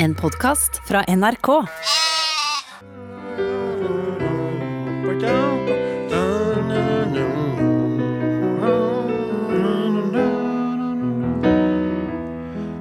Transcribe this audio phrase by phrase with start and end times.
[0.00, 1.48] En podkast fra NRK.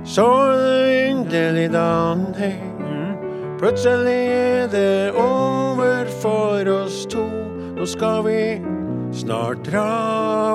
[0.06, 0.28] Så
[1.10, 2.62] endelig dagen her,
[3.57, 7.25] Plutselig er det over for oss to.
[7.77, 8.41] Nå skal vi
[9.18, 9.88] snart dra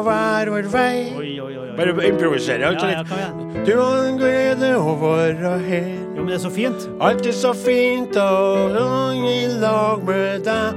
[0.06, 0.94] hver vår vei.
[1.18, 1.58] Oi, oi, oi.
[1.58, 1.76] oi.
[1.76, 2.62] Bare improvisere.
[2.62, 3.52] Ja, Altså, ja, kom.
[3.66, 6.02] Du har en glede å være her.
[6.23, 6.91] Jo, men det er så fint.
[7.00, 10.76] Alt er så fint og og i lag med deg.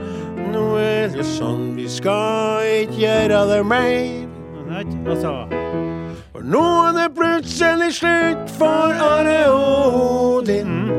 [0.50, 4.26] Nå er det sånn, vi skal ikke gjøre det mer.
[6.34, 10.90] For nå er det plutselig slutt for Are og Odin.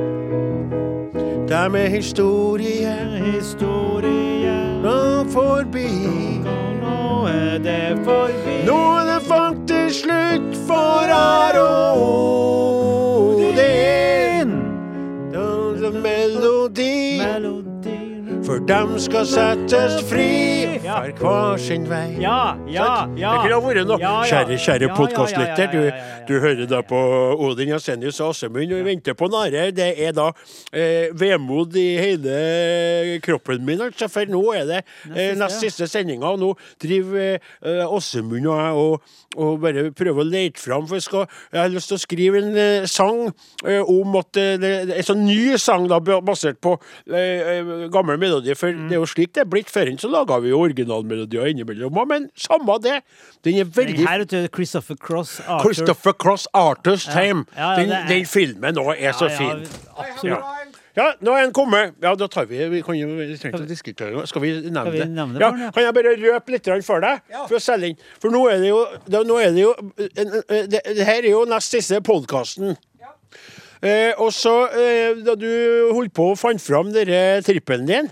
[1.50, 2.94] Det er historie
[3.26, 5.90] historie nå forbi.
[6.84, 8.60] Nå er det forbi.
[8.70, 12.55] Nå er det faktisk slutt for Are og
[18.56, 22.16] For dem skal settes fri for hver sin vei.
[22.22, 23.32] Ja, ja, ja.
[23.34, 24.12] Det kunne ha vært noe.
[24.28, 25.72] Kjære, kjære podkastlytter.
[25.72, 25.80] Du,
[26.28, 26.98] du hører da på
[27.46, 29.66] Odin Jensenius og Assemund og venter på Nare.
[29.76, 30.30] Det er da
[30.72, 34.08] eh, vemod i hele kroppen min, altså.
[34.12, 34.80] For nå er det
[35.12, 40.22] eh, nest siste sendinga, og nå driver eh, Åsemund og jeg og, og bare prøver
[40.22, 40.86] å lete fram.
[40.88, 43.26] For jeg, skal, jeg har lyst til å skrive en eh, sang
[43.66, 46.76] eh, om at eh, det, er en sånn ny sang da, basert på
[47.10, 48.45] eh, gammel melodi.
[48.54, 48.88] For Mm.
[48.88, 49.66] det er jo slik det er blitt.
[49.72, 52.06] Før så laga vi jo originalmelodier innimellom.
[52.08, 53.02] Men samme det.
[53.42, 55.40] Den er veldig Her er Christopher Cross.
[55.46, 55.72] Arthur.
[55.72, 57.46] Christopher Cross Arthur's Time.
[57.56, 59.66] Ja, ja, den, er- den filmen òg er så Ja, ja, fin.
[59.96, 60.72] Absolutt.
[60.96, 61.92] Ja, nå er den kommet.
[62.00, 64.26] Ja, da tar vi Vi kan jo vi trenger ikke å diskutere noe.
[64.26, 65.08] Skal vi nevne Skal vi det?
[65.10, 65.70] nevne det ja, ja?
[65.70, 67.20] kan jeg bare røpe litt for deg?
[67.48, 67.96] For å selge inn.
[68.18, 71.18] For nå er det jo det, Nå er det jo en- en- det, det her
[71.22, 72.76] er jo nest siste podkasten.
[73.82, 78.08] Eh, og så, eh, da du holdt på og fant fram denne trippelen din,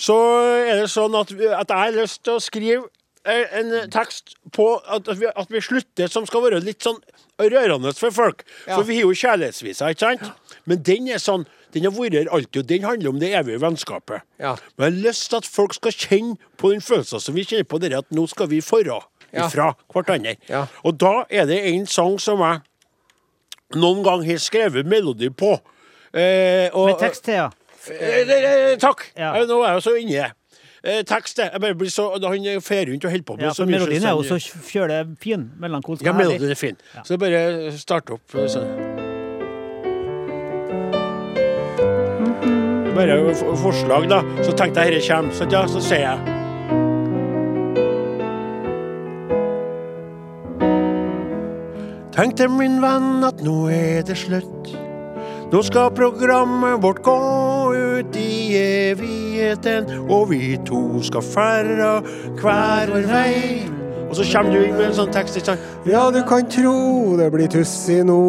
[0.00, 0.16] så
[0.64, 2.86] er det sånn at, at jeg har lyst til å skrive
[3.28, 7.00] eh, en tekst på at vi, at vi slutter som skal være litt sånn
[7.40, 8.44] rørende for folk.
[8.66, 10.30] For vi har jo kjærlighetsvisa, ikke sant?
[10.68, 13.60] Men den er sånn den har vært her alltid, og den handler om det evige
[13.62, 14.24] vennskapet.
[14.42, 14.56] Ja.
[14.74, 17.68] Men jeg har lyst til at folk skal kjenne på den følelsen som vi kjenner
[17.70, 18.98] på dere, at nå skal vi forra
[19.30, 19.44] Ja.
[19.46, 20.32] ifra hverandre.
[20.48, 20.64] Ja.
[20.82, 22.64] Og da er det en sang som jeg
[23.78, 25.52] noen gang har skrevet melodi på.
[26.10, 27.50] Eh, og, Med tekst til, ja.
[27.88, 29.06] Eh, takk!
[29.16, 29.32] Ja.
[29.40, 30.30] Eh, Nå er jeg så inni det.
[30.82, 31.50] Eh, tekst, det.
[31.52, 34.04] Jeg bare blir så, han fer rundt og holder på med ja så mye melodien
[34.04, 35.50] er jo sånn- så fjøle fin.
[35.60, 36.76] Melankolsk Ja, melodien er fin.
[36.94, 37.02] Ja.
[37.04, 38.98] Så bare starte opp sånn.
[42.96, 44.20] Bare forslag, da.
[44.44, 45.32] Så tenkte jeg dette kommer.
[45.32, 46.36] Så, ja, så ser jeg.
[52.16, 54.72] Tenk deg, min venn, at nå er det slutt.
[55.50, 58.56] Nå skal programmet vårt gå ut i
[58.90, 61.96] evigheten, og vi to skal ferda
[62.38, 63.34] hver vår vei.
[64.10, 65.40] Og så kommer du inn med en sånn tekst.
[65.40, 65.64] ikke sant?
[65.90, 68.20] Ja, du kan tro det blir tussig nå.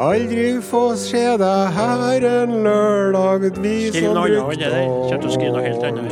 [0.00, 3.48] Aldri få se deg her en lørdag.
[3.60, 4.68] Vi Skriv som brukte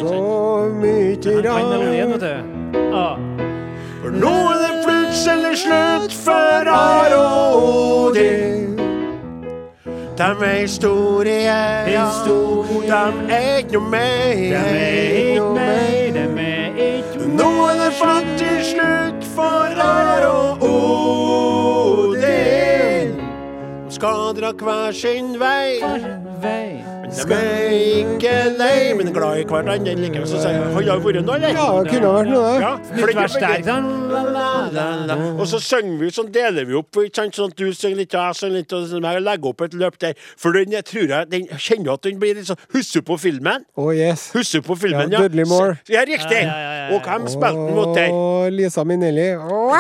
[0.08, 2.26] å mye rart.
[2.88, 3.08] Ja.
[4.00, 7.16] For nå er det plutselig slutt for Are
[10.20, 10.36] og
[10.90, 11.86] Odin.
[11.86, 13.06] De er historie, ja.
[13.28, 14.34] De er ikke noe mer.
[14.34, 20.62] De er ikke mer, dem er ikke Nå er det faktisk slutt for her og
[22.12, 23.10] Odin.
[23.86, 26.97] De skal dra hver sin vei.
[27.08, 30.26] De er ikke lei, men glad i hverandre likevel.
[30.28, 31.54] Så sier jeg, har vært noe, eller?
[31.56, 32.58] Ja, det kunne vært noe, det.
[32.60, 33.36] Ja, for Nytt det er vers
[35.08, 35.22] der.
[35.41, 37.38] Og så synger vi, sånn deler vi opp, ikke sant?
[37.38, 39.96] sånn at du synger litt, og jeg synger litt, og jeg legger opp et løp
[40.04, 40.20] der.
[40.36, 43.64] For den jeg tror jeg, den kjenner at den blir litt sånn Husker på filmen?
[43.80, 44.28] Oh, yes.
[44.36, 45.78] Husker på filmen, Ja, Dudley Moore.
[45.88, 46.44] Ja, riktig.
[46.92, 48.52] Og hvem spilte den mot der?
[48.52, 49.30] Lisa Minnelli.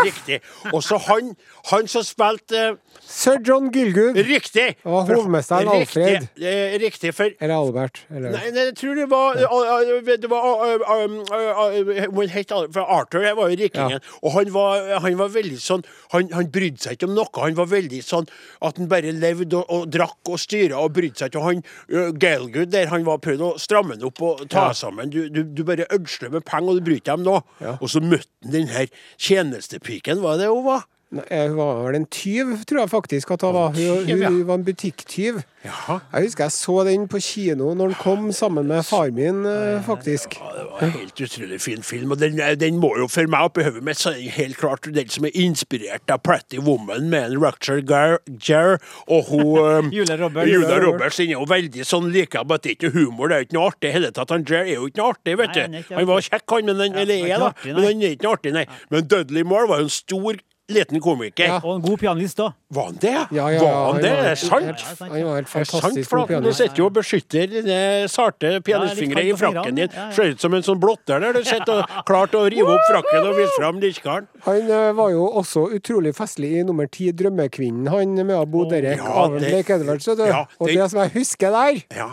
[0.08, 0.40] Riktig.
[0.72, 1.34] Og så han,
[1.74, 2.70] han som spilte
[3.04, 4.16] Sir John Gilgood.
[4.16, 4.76] eh, Riktig!
[4.84, 6.22] Og hovmesteren Alfred.
[6.22, 8.00] Riktig, eh, riktig, for Eller Albert.
[8.10, 8.30] Eller.
[8.34, 14.00] Nei, nei, jeg tror det var Det var het For Arthur jeg var jo rikingen.
[14.22, 17.28] Og han var, han var veldig sånn han, han brydde seg ikke om noe.
[17.42, 18.28] Han var veldig sånn
[18.64, 21.42] at han bare levde og, og drakk og styra og brydde seg ikke.
[21.42, 21.62] Og han
[21.92, 24.74] uh, Gailgood der, han var prøvd å stramme han opp og ta Ja.
[24.76, 25.10] sammen.
[25.12, 27.42] Du, du, du bare ødsler med penger, og du bryr deg om noe.
[27.62, 27.76] Ja.
[27.80, 30.86] Og så møtte han den her tjenestepiken, var det hun var?
[31.08, 33.70] Nei, Hun var vel en tyv, tror jeg faktisk at hun var.
[33.72, 35.38] Hun, hun, hun var en butikktyv.
[35.64, 39.80] Jeg husker jeg så den på kino når den kom sammen med far min, eh,
[39.84, 40.36] faktisk.
[40.38, 43.48] Ja, det var en helt utrolig fin film, og den, den må jo for meg
[43.48, 47.40] oppi hodet mitt den helt klart den som er inspirert av Pretty Woman med en
[47.42, 48.78] Ructure Ger
[49.08, 50.52] og hun um, Julia Roberts.
[50.52, 53.58] Julia Roberts er jo veldig sånn like, men det er ikke humor, det er ikke
[53.58, 54.36] noe artig i hele tatt.
[54.36, 55.80] Han Ger er jo ikke noe artig, vet du.
[55.96, 58.28] Han var kjekk, han, men han, Ja, eller er ikke da, men han er ikke
[58.28, 58.64] noe artig, nei.
[58.94, 61.46] Men Dudley Moore var jo en stor, liten komiker.
[61.48, 61.60] Ja.
[61.64, 62.52] Og en god pianist òg.
[62.76, 63.12] Var han det?
[63.32, 64.10] Ja, ja, var han han det?
[64.10, 64.80] var- Er det sant?
[65.00, 66.44] Han var helt fantastisk god pianist.
[66.44, 69.88] du sitter jo og beskytter dine sarte pianistfingre i frakken din.
[69.88, 70.12] fingrene, ja, ja.
[70.12, 73.26] Ser ut som en sånn blotter der du sitter og klart å rive opp frakken
[73.30, 74.26] og vise fram lirkaren.
[74.44, 78.98] Han eh, var jo også utrolig festlig i nummer ti, 'Drømmekvinnen', han med Bo Derek
[79.00, 80.06] det- Blake Edwards.
[80.06, 82.08] ja, Og det- det som jeg husker der Ja.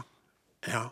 [0.67, 0.83] Ja.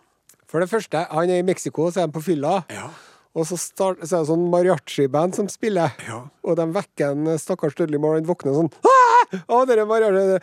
[0.48, 2.64] For det første, han er i Mexico, så er han på fylla.
[2.70, 2.90] Ja.
[3.34, 5.96] Og så, start, så er det sånn mariachi-band som spiller.
[6.06, 6.20] Ja.
[6.46, 8.22] Og de vekker en stakkars Dudley Moore.
[8.22, 9.03] Han våkner sånn «Ah!»
[9.48, 10.40] Og dere mariachi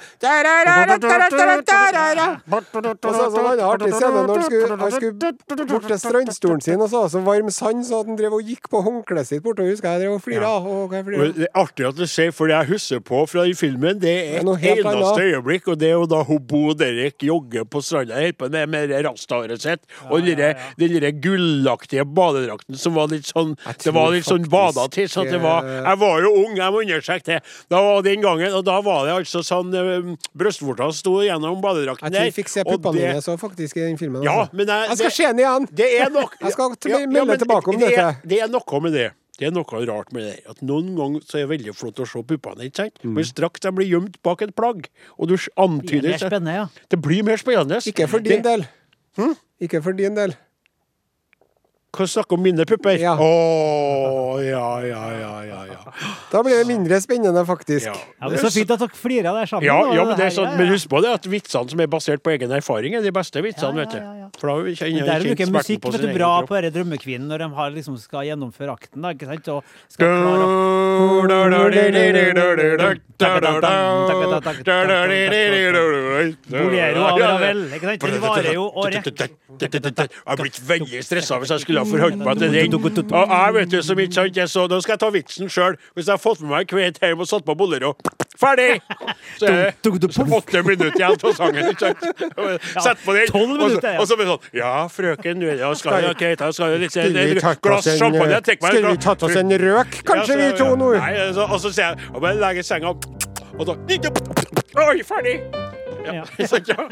[2.51, 6.65] Og så det sånn annen artig scene når han skulle, han skulle bort til strandstolen
[6.65, 8.83] sin, og så var det så varm sand så at han drev og gikk på
[8.87, 9.71] håndkleet sitt bortover.
[9.71, 10.51] Husker jeg jeg drev og flira.
[10.61, 10.95] Og.
[11.37, 14.15] Det er artig at du skjer, for det jeg husker på fra den filmen, det
[14.37, 15.35] er Det et helt eneste annet.
[15.35, 18.21] øyeblikk, og det er jo da Bo Derek jogger på stranda
[18.51, 23.93] det med det rastahåret sitt, og den lille gullaktige badedrakten som var litt sånn Det
[23.95, 24.47] var litt sånn
[25.31, 27.41] det var, eh, jeg var jo ung, jeg må understreke det.
[27.71, 32.09] Da var den gangen, og da var det altså sånn uh, Brystvortene sto gjennom badedrakten
[32.09, 34.23] Jeg tror jeg fikk se puppene dine så faktisk i den filmen.
[34.27, 34.57] Ja, altså.
[34.61, 35.69] men jeg, jeg skal det- se den igjen!
[35.81, 38.29] det er nok Jeg skal til- Ja, ja, melde ja, tilbake om det, dette.
[38.35, 39.09] Det er noe med det.
[39.41, 40.35] Det er noe rart med det.
[40.53, 42.99] At noen ganger så er det veldig flott å se puppene, ikke sant?
[43.01, 43.15] Mm.
[43.17, 46.67] Men straks de blir gjemt bak et plagg, og du antyder Mer spennende, ja.
[46.93, 47.79] Det blir mer spennende.
[47.89, 48.67] Ikke for din Det- del.
[49.65, 50.37] Ikke for din del.
[51.91, 52.99] Kan snakke om mine pupper?
[53.03, 53.17] Ja.
[53.19, 55.79] Å, ja, ja, ja, ja, ja.
[56.31, 57.89] Da blir det mindre spennende, faktisk.
[57.89, 57.97] Ja.
[58.21, 59.67] Ja, men Så fint at dere flirer av det sammen.
[59.67, 62.23] Ja, ja, men det er sånn, men husk på det at vitsene som er basert
[62.23, 64.39] på egen erfaring, er de beste vitsene, Ja, ja, vet du.
[64.39, 66.49] For da Men der bruker musikk vet du, bra kropp.
[66.53, 69.03] på denne drømmekvinnen når de har, liksom, skal gjennomføre akten.
[69.03, 69.49] da, ikke sant?
[69.51, 70.51] Og skal klare å
[76.51, 77.63] Bolero av Ravel.
[77.75, 78.07] Ikke sant?
[78.07, 79.11] Den varer jo året.
[79.61, 82.75] Jeg har blitt veldig stressa hvis jeg skulle forholdt meg til den.
[83.11, 85.77] Og jeg vet jo som ikke sant, jeg så, Nå skal jeg ta vitsen sjøl.
[85.95, 87.95] Hvis jeg har fått med meg en kveit hjem og satt på bolero
[88.41, 88.81] Ferdig!
[89.37, 89.97] Så er det
[90.33, 91.71] åtte minutter igjen av sangen.
[91.71, 92.05] ikke sant?
[92.87, 93.33] Sett på den.
[93.61, 96.97] og så- blir det sånn Ja, frøken, du ja, skal jeg okay, skal jeg litt
[96.97, 98.41] et glass champagne?
[98.41, 100.93] Meg skulle vi tatt oss en røk, kanskje, vi to nå?
[100.97, 102.95] Nei, og så sier jeg og bare legger senga
[103.59, 103.77] Og så
[104.81, 105.41] Oi, ferdig!
[106.07, 106.25] Ja.
[106.39, 106.87] Ja.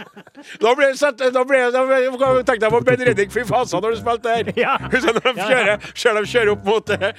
[0.63, 2.13] Da ble jeg satt Da ble da ble jeg
[2.47, 4.53] tenkte jeg på Ben Reddik fy faen når du spilte her.
[4.59, 4.77] Ja.
[4.93, 5.49] Husker når de Ja, ja.
[5.51, 7.13] kjører, ser de kjører opp mot eh,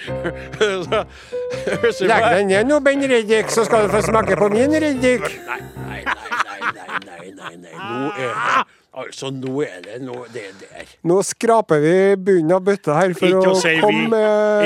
[1.93, 5.25] så, Legg deg ned nå, Ben Reddik, så skal du få smake på min Reddik.
[5.47, 7.77] Nei, nei, nei, nei, nei, nei, nei.
[7.79, 8.67] Nå er det
[8.99, 10.89] Altså, nå er det nå det er der.
[11.07, 11.93] Nå skraper vi
[12.25, 14.21] bunnen av bøtta her for Ikke å å komme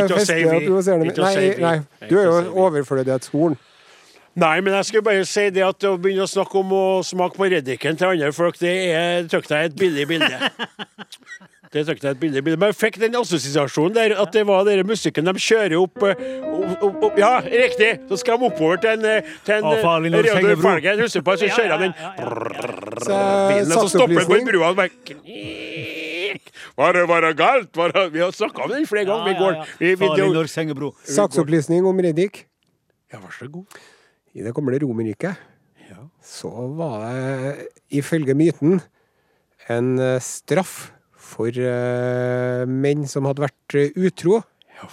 [0.10, 3.60] festlig og provoserende Nei, nei, du er jo overflødighetshorn.
[4.34, 7.38] Nei, men jeg skulle bare si det at å begynne å snakke om å smake
[7.38, 10.40] på reddiken til andre folk, det er tøkt jeg et billig bilde.
[11.74, 12.58] Det tøkt jeg et billig bilde.
[12.62, 16.26] Men jeg fikk den assosiasjonen der at det var den musikken de kjører opp, eh,
[16.50, 17.92] opp, opp, opp Ja, riktig!
[18.10, 20.68] Så skal de oppover til en, eh, til en Reodor hengebro.
[20.68, 21.02] Felgen.
[21.06, 22.28] Husker på, så kjører han de den ja, ja,
[23.06, 24.92] Så bilen, og så stopper den på brua og bare.
[26.78, 27.74] Var det bare galt?
[27.78, 29.34] Var det, vi har snakka om den flere ganger.
[29.34, 30.94] Ja, ja, vi, vi, Farlig norsk hengebro.
[31.06, 32.48] Saksopplysning om Reddik.
[33.14, 33.82] Ja, vær så god.
[34.34, 35.50] I det gamle Romerriket
[35.90, 36.08] Ja.
[36.24, 38.82] så var det ifølge myten
[39.70, 40.92] en eh, straff
[41.24, 44.42] for uh, menn som hadde vært eh, utro
[44.76, 44.90] Ja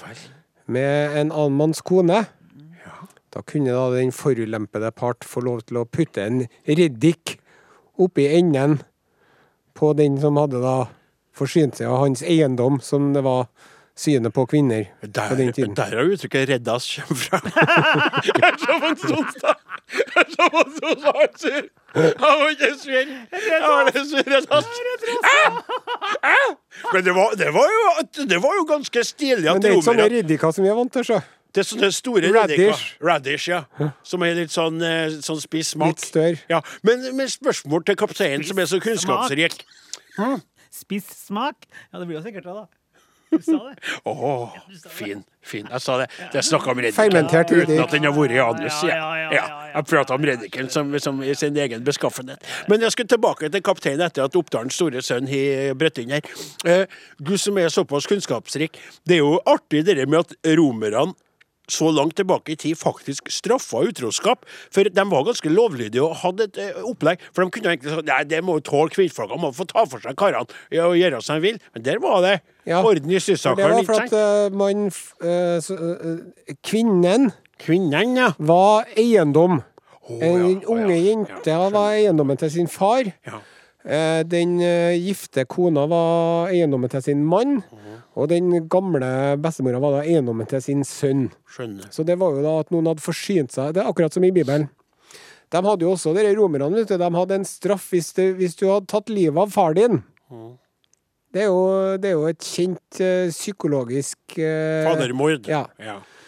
[0.71, 2.21] med en annen manns kone.
[3.31, 7.37] Da kunne da den forulempede part få lov til å putte en reddik
[8.01, 8.79] oppi enden
[9.75, 10.77] på den som hadde da
[11.37, 13.49] forsynt seg av hans eiendom, som det var
[14.01, 15.77] synet på kvinner på den Der, tiden.
[15.77, 17.39] der har uttrykket 'reddas' kommer fra.
[18.41, 21.69] Kanskje er er som en Sonstad han sier.
[21.95, 22.71] Han var ikke
[24.31, 24.67] reddas.
[26.93, 27.83] Men det var, det, var jo,
[28.25, 30.93] det var jo ganske stilig Men det er ikke sånne riddika som vi er vant
[30.95, 31.21] til, så.
[31.51, 32.93] Det er sånne store Radish.
[33.03, 33.65] Radish, ja.
[34.07, 35.97] Som er litt sånn, eh, sånn spiss smak.
[35.97, 36.39] Litt større.
[36.51, 36.61] Ja.
[36.87, 39.65] Men med spørsmål til kapteinen, som er så kunnskapsrik.
[40.71, 41.67] Spiss smak.
[41.91, 42.69] Ja, det blir jo sikkert det, da.
[43.37, 43.77] Du sa det.
[44.11, 44.57] Åh,
[44.91, 45.69] fin, fin.
[45.71, 46.09] Jeg sa det.
[46.33, 47.15] Det er snakka om reddiken.
[47.63, 48.81] Uten at den har vært i anus.
[48.83, 49.71] Ja, Ja, ja, ja, ja, ja, ja.
[49.71, 52.43] Jeg prata om reddiken som, som i sin egen beskaffenhet.
[52.69, 56.27] Men jeg skal tilbake til kapteinen etter at Oppdalens store sønn har brutt inn her.
[56.67, 56.85] Eh,
[57.23, 58.81] du som er såpass kunnskapsrik.
[59.07, 61.13] Det er jo artig det der med at romerne
[61.73, 64.47] så langt tilbake i tid faktisk straffa utroskap.
[64.75, 67.23] For de var ganske lovlydige og hadde et eh, opplegg.
[67.35, 70.03] For de kunne egentlig sagt nei, det må jo tåle kvinnfolka, må få ta for
[70.03, 70.47] seg karene
[70.85, 71.61] og gjøre som de vil.
[71.75, 72.83] Men der var det Ja.
[72.85, 75.77] orden i For det var for at eh, man uh, så,
[76.63, 78.33] Kvinnen Kvinnene, ja.
[78.39, 79.61] var eiendom.
[80.09, 81.03] Oh, ja, en unge ja.
[81.11, 83.05] jenta Ja, var eiendommen til sin far.
[83.27, 83.41] Ja.
[83.85, 87.63] Eh, Den eh, gifte kona var eiendommen til sin mann.
[87.63, 87.97] Mhm.
[88.21, 91.29] Og den gamle bestemora var da eiendommen til sin sønn.
[91.49, 91.89] Skjønner.
[91.95, 93.75] Så det var jo da at noen hadde forsynt seg.
[93.75, 94.69] Det er akkurat som i Bibelen.
[95.51, 98.55] De hadde jo også, dere romerne, vet du, de hadde en straff hvis, du, hvis
[98.59, 100.03] du hadde tatt livet av far din.
[100.31, 100.53] Mm.
[101.35, 101.65] Det er jo,
[102.03, 105.47] det er jo et kjent uh, psykologisk uh, Fadermord.
[105.51, 105.65] Ja.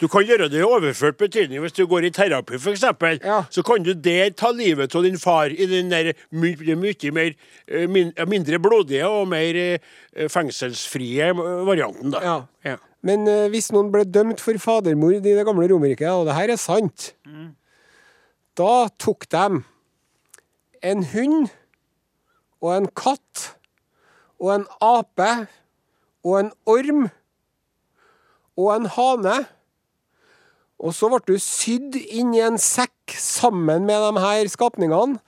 [0.03, 2.83] Du kan gjøre det i overført betydning hvis du går i terapi, f.eks.
[3.23, 3.37] Ja.
[3.47, 7.31] Så kan du der ta livet av din far i den der mye, mye mer,
[7.71, 12.23] eh, min, mindre blodige og mer eh, fengselsfrie varianten, da.
[12.25, 12.35] Ja.
[12.67, 12.75] Ja.
[13.03, 16.53] Men uh, hvis noen ble dømt for fadermord i det gamle Romerriket, og det her
[16.53, 17.09] er sant,
[18.59, 19.63] da tok de
[20.83, 21.49] en hund
[22.63, 23.49] og en katt
[24.39, 25.31] og en ape
[26.23, 27.05] og en orm
[28.59, 29.35] og en hane.
[30.83, 35.21] Og så ble du sydd inn i en sekk sammen med de her skapningene,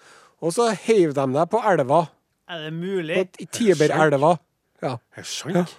[0.44, 2.06] og så heiv de deg på elva,
[2.52, 3.16] Er det mulig?
[3.24, 4.36] på Tiberelva.
[4.84, 4.98] Ja.
[5.16, 5.78] Er det sant?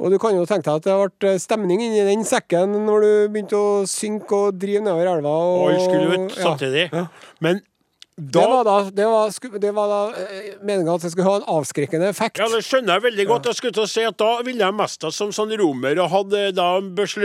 [0.00, 3.10] Og du kan jo tenke deg at det ble stemning inni den sekken når du
[3.34, 5.34] begynte å synke og drive nedover elva.
[5.44, 6.44] Og, og skulle ut ja.
[6.46, 6.86] samtidig.
[7.44, 7.60] Men
[8.20, 9.30] Det var da, det var,
[9.62, 12.40] det var da eh, meningen at det skulle ha en avskrekkende effekt.
[12.42, 13.48] Ja, Det skjønner jeg veldig godt.
[13.48, 16.42] Jeg skulle til å si at Da ville jeg mest som sånn romer og hadde
[16.56, 17.24] da beslu,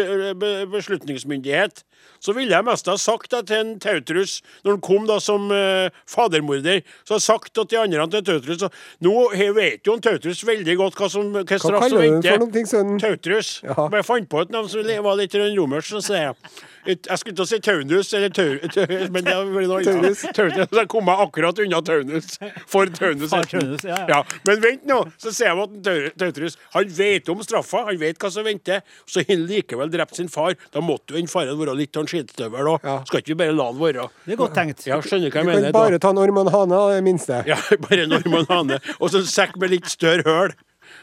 [0.71, 1.83] beslutningsmyndighet.
[2.25, 5.49] Så ville jeg mest ha sagt da til en Tautrus, når han kom da som
[5.53, 8.69] eh, fadermorder, så har jeg sagt til de andre til Tautrus så,
[9.05, 9.13] Nå
[9.57, 12.39] vet jo en Tautrus veldig godt hva, som, hva straff som kaller du for venter.
[12.41, 13.01] noen ting, sønnen?
[13.65, 13.75] Ja.
[13.89, 16.35] Men jeg fant på et navn som var litt romersk, så sier jeg
[16.85, 18.57] Jeg skulle til å si Taunus, eller Tau...
[18.73, 20.19] Tau- Men det var noe Taunus.
[20.23, 20.35] annet.
[20.37, 20.67] Taunus.
[20.69, 22.35] Så jeg kom meg akkurat unna Taunus.
[22.69, 23.33] For Taunus.
[23.33, 23.47] Ja,
[23.89, 24.01] ja.
[24.11, 24.19] ja.
[24.45, 28.21] Men vent nå, så ser jeg at Tau- Tautrus Han vet om straffa, han vet
[28.21, 28.83] hva som venter.
[29.09, 30.53] Så har han likevel drept sin far.
[30.75, 32.85] Da måtte jo den faren være litt av en skitstøvel òg.
[32.85, 32.97] Ja.
[33.07, 34.07] Skal ikke vi bare la den være?
[34.25, 34.85] Det er godt tenkt.
[34.89, 35.75] Ja, skjønner hva Du jeg kan mener.
[35.75, 36.01] bare da.
[36.03, 37.41] ta en orm og en hane, det minste.
[37.47, 38.81] Ja, bare en orm og en hane.
[38.99, 40.55] Og så en sekk med litt større høl.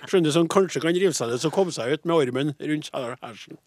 [0.06, 2.92] Skjønner du, Som kanskje kan rive seg løs og komme seg ut med ormen rundt
[2.92, 3.58] hersen.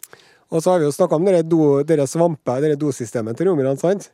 [0.52, 4.10] Og så har vi jo snakka om dere svamper, dere dosystemet til romerne, sant?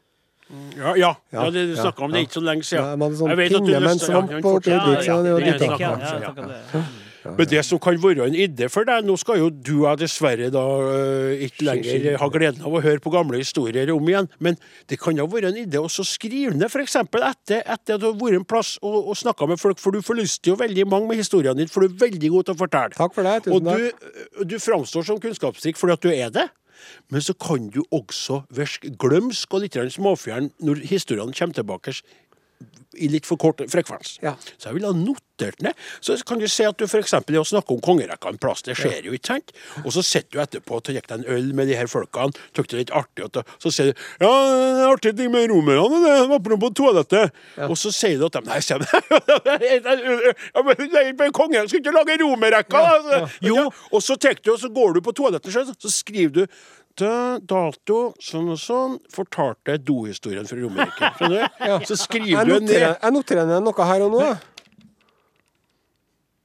[0.76, 1.14] Ja, ja.
[1.32, 2.28] Ja, ja det du ja, snakka om det ja.
[2.28, 2.84] ikke så lenge siden.
[2.84, 5.52] Ja, de hadde sånn du pinne med en svamp oppi dit, så det var det
[5.52, 6.84] litt er Ikke, ja, snakk om, ja,
[7.24, 7.32] ja.
[7.38, 10.48] Men det som kan være en idé for deg Nå skal jo du og dessverre
[10.52, 14.58] da øh, ikke lenger ha gleden av å høre på gamle historier om igjen, men
[14.90, 16.98] det kan jo være en idé å så skrive ned f.eks.
[17.02, 20.02] Etter, etter at du har vært en plass og, og snakka med folk, for du
[20.04, 22.96] forlyster jo veldig mange med historiene dine, for du er veldig god til å fortelle.
[22.96, 23.36] Takk for det.
[23.46, 24.02] Tusen takk.
[24.40, 26.48] du, du framstår som kunnskapsrik fordi at du er det.
[27.12, 31.94] Men så kan du også virke glømsk og litt småfjern når historiene kommer tilbake
[32.94, 34.18] i litt for kort frekvens.
[34.22, 34.34] Ja.
[34.56, 35.78] Så jeg ville ha notert ned.
[36.04, 37.14] Så kan du se at du f.eks.
[37.14, 38.62] er å snakke om kongerekka en plass.
[38.66, 39.52] Det skjer jo, ikke sant?
[39.84, 42.36] Og så sitter du etterpå og tar deg en øl med de her folkene.
[42.56, 43.28] Tykker det er litt artig.
[43.28, 47.32] og Så sier du ja, det er artig ting med romerne, det var på toalettet.
[47.56, 47.68] Ja.
[47.68, 48.82] Og så sier du at de Nei, sier
[50.52, 52.82] ja, men kongen skal ikke lage romerrekka,
[53.12, 53.24] Ja.
[53.44, 56.42] Jo, og så tar du, og så går du på toalettet sjøl, så skriver du
[56.96, 60.86] dato sånn og sånn fortalte dohistorien fra.
[61.18, 61.86] Skjønner du?
[61.88, 64.26] Så skriver du ned jeg noterer ned noe her og nå.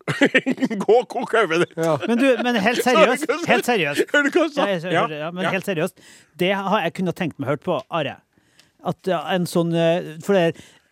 [0.83, 1.73] Gå og kok hodet ditt.
[1.75, 1.97] Ja.
[2.07, 4.05] Men du, men helt seriøst, helt seriøst.
[4.13, 4.93] Hører du hva jeg sa?
[4.93, 5.51] Ja, ja, men Ja.
[5.51, 5.99] helt seriøst,
[6.39, 8.17] det har jeg kunnet tenkt meg hørt på, Are.
[8.87, 10.45] At en sånn eh, For det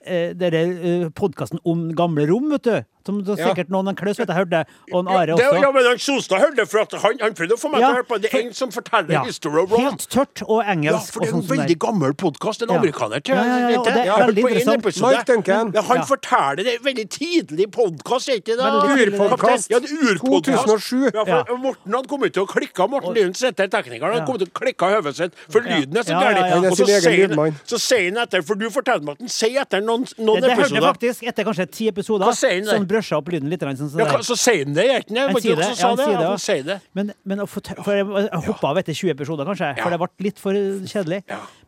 [0.05, 2.75] er det er podkasten om gamle rom, vet du.
[3.05, 3.53] Som det er Ja.
[3.53, 6.39] sikkert noen en Klaus vet jeg hørte, og en Are det, ja, men han Solstad
[6.41, 8.21] hørte det, for at han, han prøvde å få meg Ja, til å høre på.
[8.21, 9.83] Det er en som forteller Ja, History of Rome.
[9.85, 10.89] Helt tørt og engelsk.
[10.91, 12.61] Ja, for det er en sånn veldig gammel podkast.
[12.63, 12.79] En Ja.
[12.81, 13.35] amerikaner, til.
[13.35, 14.85] Ja, ja, det er Jeg har hørt veldig interessant.
[14.85, 15.11] episode.
[15.15, 15.71] Mike Duncan.
[15.75, 16.03] Ja, han Ja.
[16.05, 18.65] forteller det er veldig tidlig podkast, er ikke det?
[18.65, 19.69] Urpodkast.
[19.69, 20.65] Ja, det er urpodkast.
[20.65, 21.11] 2007.
[21.13, 21.57] Ja, for Ja.
[21.57, 22.89] Morten hadde kommet til å klikke.
[22.89, 24.13] Morten Lyen sitter teknikeren.
[24.17, 26.63] Han kommet til å klikke hodet sitt, for lyden er så Ja, ja, gæren.
[26.63, 26.69] ja.
[26.69, 30.17] Og så sier han- etter, for du forteller meg at han sier etter noen, Det,
[30.25, 32.25] noen det hørte jeg faktisk etter kanskje ti episoder.
[32.25, 32.94] Hva sier han der?
[32.95, 33.61] Brøsja opp lyden litt.
[33.75, 35.27] Sånn, ja, Så sier han det, gjør han ikke det?
[35.27, 36.77] Han sier det, ja, han sier det, han sier det.
[36.97, 40.27] Men, men å få, for jeg, hoppa av etter 20 episoder, kanskje, for det ble
[40.29, 40.59] litt for
[40.89, 41.23] kjedelig.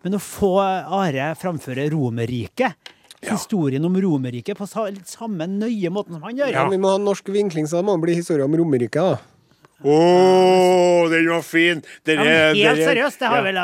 [0.08, 2.94] Men å få Are framføre Romerriket,
[3.28, 7.08] historien om Romerriket, på samme nøye måten som han gjør Ja, vi må ha en
[7.08, 9.02] norsk vinkling, så det må bli historie om Romerriket.
[9.02, 9.37] da.
[9.86, 9.96] Å,
[11.12, 11.84] den var fin!
[12.08, 13.44] Den Ja, er- men helt den er- seriøst, det har ja.
[13.46, 13.56] vel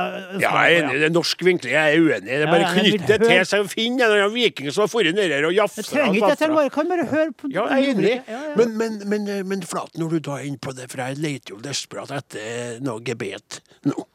[0.43, 0.99] Ja, jeg er enig.
[0.99, 1.73] Det er norsk vinkling.
[1.73, 2.27] Jeg er uenig.
[2.29, 4.71] Det er bare Ja, ja, jeg vil knytte det til seg og finne en viking
[4.71, 5.81] som har dratt nedi her og jafsa.
[5.89, 8.13] trenger ikke, trenger bare, kan bare høre på Ja, jeg er enig.
[8.27, 8.55] Ja, ja.
[8.55, 11.55] Men, men, men, men Flaten, når du da er inne på det, for jeg leter
[11.55, 14.05] jo desperat etter noe gebet nå.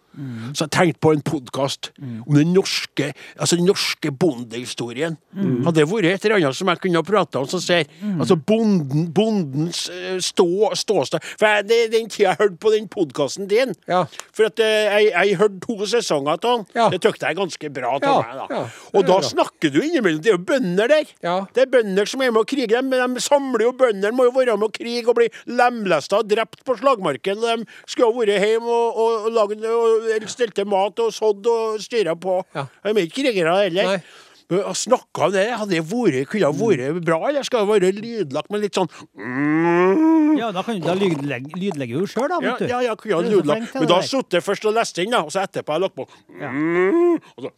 [0.56, 5.16] Så jeg tenkte på en podkast om den norske altså den norske bondehistorien.
[5.36, 7.86] Hadde det vært et eller annet som jeg kunne ha prata om, som ser
[8.18, 10.46] altså bonden, bondens eh, stå,
[10.78, 13.74] ståsted For jeg, det den tida jeg hørte på den podkasten din.
[13.90, 14.02] Ja.
[14.34, 16.66] For at eh, jeg, jeg hørte to sesonger av den.
[16.76, 16.88] Ja.
[16.92, 18.40] Det tykte jeg ganske bra av Ja, meg.
[18.50, 18.62] da.
[18.92, 19.30] og da er bra.
[19.30, 20.22] snakker du innimellom.
[20.24, 21.14] Det er jo bønder der.
[21.54, 22.82] Det er bønder som er med å krige.
[22.82, 26.28] De, de samler jo bøndene, må jo være med å krige og bli lemlesta og
[26.30, 27.38] drept på slagmarken.
[27.44, 27.56] De
[27.86, 32.16] skulle ha vært hjemme og, og, og og stelt til mat og sådd og styra
[32.18, 32.40] på.
[32.56, 32.66] Ja.
[32.84, 33.94] De er ikke krigere heller.
[33.94, 34.00] Nei.
[34.48, 38.48] Men om det, hadde det vært, kunne det vært bra, eller skal det være lydlagt
[38.48, 40.38] med litt sånn mm.
[40.38, 42.38] Ja, da kan du da lydlegge, lydlegge jo sjøl, da.
[42.40, 42.68] Vet du.
[42.70, 43.74] ja, ja, kunne er så lydlagt.
[43.76, 45.98] Men da satt jeg først og leste inn, da, og så etterpå har jeg lagt
[45.98, 46.06] på
[46.40, 47.50] mm, Og så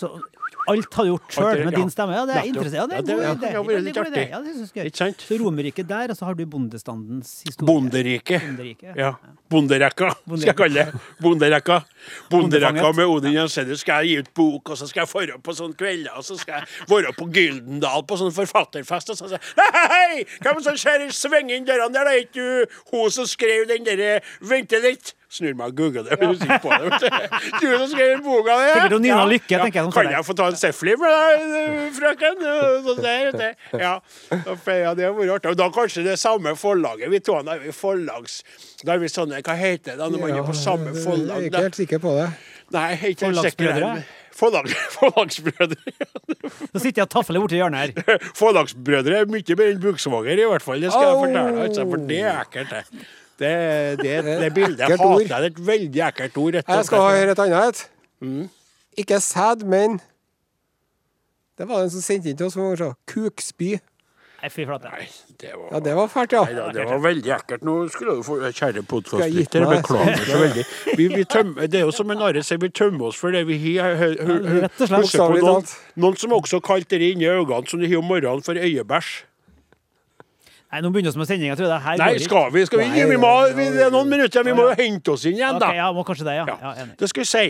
[0.00, 0.12] Så
[0.72, 2.16] alt har du gjort sjøl med din stemme.
[2.16, 2.92] Ja, det er interessant.
[2.92, 4.04] Ja, det er en god idé.
[4.14, 4.26] det.
[4.30, 5.14] Ja, det syns jeg er gøy.
[5.26, 7.66] Så Romerriket der, og så har du bondestandens historie.
[7.66, 8.42] Bonderiket.
[8.96, 9.12] Ja.
[9.50, 11.02] Bonderekka, skal jeg kalle det.
[11.22, 11.80] Bonderekka.
[12.30, 15.54] Bonderekka med Odin Jensenius skal jeg gi ut bok, og så skal jeg være på
[15.56, 19.40] sånne kvelder, og så skal jeg være på Gyldendal på sånn forfatterfest, og så sier
[19.40, 21.06] jeg hei, hei, hvem som skjer?
[21.16, 25.15] svenge inn dørene der, det er ikke du hun som skrev den derre Vente litt.
[25.32, 26.28] Snur meg og googler det, Ja.
[26.32, 27.10] Musikk på det.
[27.62, 28.68] Du som skrev boka di!
[28.76, 32.44] Sikkert Nina Lykke, tenker jeg, Kan jeg få ta en Sefli med deg, frøken?
[32.86, 33.40] Sånn der.
[33.74, 33.94] Ja,
[34.30, 35.54] ja det har vært artig.
[35.54, 37.10] Og da kanskje det samme forlaget.
[37.10, 38.42] Vi to er forlags...
[38.84, 41.42] Da er vi sånne, hva heter det da, når man er på samme forlag?
[41.42, 42.30] Jeg er ikke helt sikker på det.
[42.74, 43.26] Nei, helt.
[43.26, 43.90] Forlagsbrødre?
[44.36, 45.76] Forlag, forlagsbrødre.
[46.72, 48.26] Så sitter jeg og tafler borti hjørnet her.
[48.36, 50.82] Forlagsbrødre er mye bedre enn Buksvåger, i hvert fall.
[50.82, 51.62] Det skal jeg fortelle deg.
[51.66, 53.06] altså, For det er ekkelt, det.
[53.38, 53.52] Det,
[54.00, 55.20] det, det bildet hater ord.
[55.20, 55.28] jeg.
[55.28, 56.60] Det er et veldig ekkelt ord.
[56.62, 57.82] Jeg skal høre et annet et.
[58.24, 58.46] Mm.
[58.96, 60.00] Ikke sæd, men
[61.58, 62.96] Det var den som sendte inn til oss for noen år.
[63.08, 63.76] Kukspy.
[64.36, 64.90] Nei, fy flate.
[65.40, 66.42] Det var Ja, det var fælt, ja.
[66.44, 67.62] Nei da, det var veldig ekkelt.
[67.64, 69.78] Nå skulle du få Kjære podkastlytter, det?
[69.78, 70.64] beklager så veldig.
[70.98, 73.46] Vi, vi tømmer, det er jo som en Are sier, vi tømmer oss for det
[73.48, 73.96] vi har.
[73.96, 75.16] Rett og slett.
[75.40, 75.64] Noen,
[76.04, 79.10] noen som også kalte det inni øynene, som de har om morgenen, for øyebæsj.
[80.72, 82.64] Nei, nå begynner vi med sendinga, Nei, skal vi?
[82.66, 85.26] Skal vi, Nei, vi må, vi, det er noen minutter, vi må jo hente oss
[85.28, 86.48] inn igjen, Ok, Okay, ja, må kanskje det, ja.
[86.50, 86.56] Ja.
[86.64, 86.98] ja enig.
[86.98, 87.46] Det skal vi si.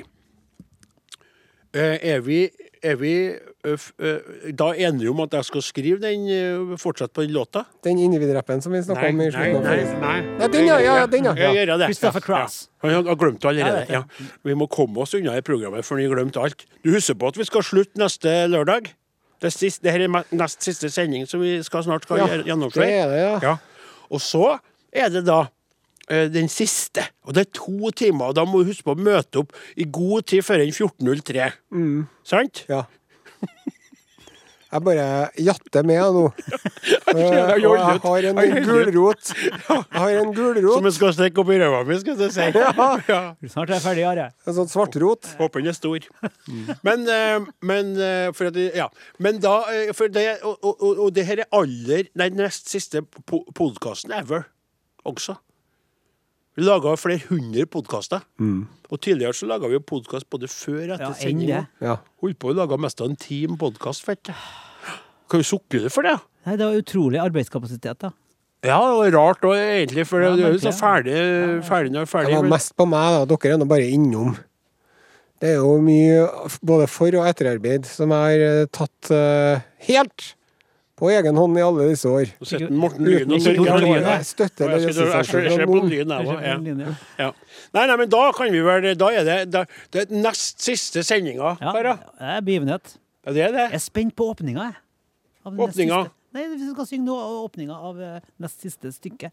[1.76, 2.38] Eh, er vi,
[2.85, 7.35] er vi eh, eh, da enige om at jeg skal skrive den, fortsatt på den
[7.35, 7.66] låta?
[7.85, 10.21] Den individrappen som vi snakka om i slutten av nei, nei, nei.
[10.38, 11.34] Nei, den, ja, ja, den, ja.
[11.41, 11.91] Jeg gjør det.
[11.91, 12.58] Christopher Cross.
[12.69, 12.86] Ja.
[12.86, 13.82] Han har glemt det allerede.
[13.93, 14.04] Ja.
[14.47, 16.64] Vi må komme oss unna i programmet, for han har glemt alt.
[16.84, 18.95] Du husker på at vi skal slutte neste lørdag?
[19.42, 22.86] Det, siste, det her er nest siste sending som vi skal snart skal Ja, gjennomføre.
[22.86, 23.34] det er det, ja.
[23.42, 23.56] Ja.
[24.10, 24.58] Og så
[24.96, 25.42] er det da
[26.08, 27.04] eh, den siste.
[27.26, 29.84] Og det er to timer, og da må du huske på å møte opp i
[29.84, 31.50] god tid før den 14.03.
[32.25, 32.64] Sant?
[32.70, 32.84] ja.
[34.67, 35.02] Jeg bare
[35.39, 36.23] jatter med jeg, nå.
[37.15, 39.31] Og jeg har en gulrot.
[39.31, 42.49] Jeg har en Som jeg skal stikke opp i ræva mi, skal jeg si.
[42.59, 43.21] Ja.
[43.47, 44.26] Snart er jeg ferdig, Are.
[44.47, 45.31] En sånn svartrot.
[45.39, 46.09] Håper den er stor.
[46.87, 48.89] Men, eh, men eh, for at Ja.
[49.23, 53.00] Men da eh, for det, og, og, og- det her er aller Nei, nest siste
[53.26, 54.49] po podkasten ever
[55.07, 55.39] også.
[56.56, 58.23] Vi laga flere hundre podkaster.
[58.40, 61.58] Og tidligere så laga vi jo podkast både før og etter ja, sendinga.
[61.84, 61.99] Ja.
[62.23, 64.32] Holdt på å lage mest av en team podkast, du.
[65.28, 66.14] Kan vi sukke det for det?
[66.47, 68.14] Nei, det var utrolig arbeidskapasitet, da.
[68.64, 71.19] Ja, det var rart òg, egentlig, for Ja, det er jo så ferdig,
[71.66, 73.36] ferdig når er Det var mest på meg, da.
[73.36, 74.32] Dere er nå bare innom.
[75.36, 76.25] Det er jo mye
[76.64, 80.30] både for- og etterarbeid som jeg har eh, tatt uh, helt
[80.97, 82.30] på egen hånd i alle disse år.
[82.73, 85.80] Morten Lyn og Lyn, jeg skal- jeg ressurser ser- på.
[85.85, 86.97] Lyn, jeg òg.
[87.19, 87.32] ja.
[87.75, 91.02] Nei, nei, men da kan vi vel Da er det da, Det er nest siste
[91.04, 92.97] sendinga, Ja, det er begivenhet.
[93.26, 93.71] Ja, det er det.
[93.71, 94.76] Jeg er spent på åpninga, jeg.
[95.45, 96.04] Av Åpninga?
[96.04, 96.11] siste.
[96.35, 97.17] Nei, vi skal synge nå
[97.49, 99.30] åpninga av eh, nest siste stykke.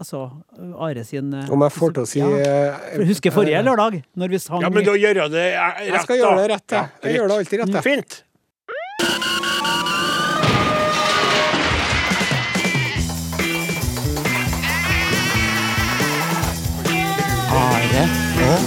[0.00, 2.78] Altså eh, Are sin eh, Om jeg får til å si Ja.
[3.04, 6.00] Husker forrige lørdag, når vi sang Ja, men da gjør jeg det rett, rett, Jeg
[6.02, 6.88] skal gjøre det rett, jeg.
[7.04, 7.82] Jeg gjør det alltid rett, jeg.
[7.84, 9.59] Fint.
[18.50, 18.66] Kaptein,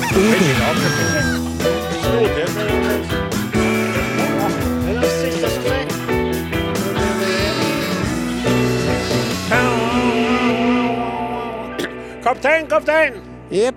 [12.69, 13.13] kaptein!
[13.52, 13.76] Jepp.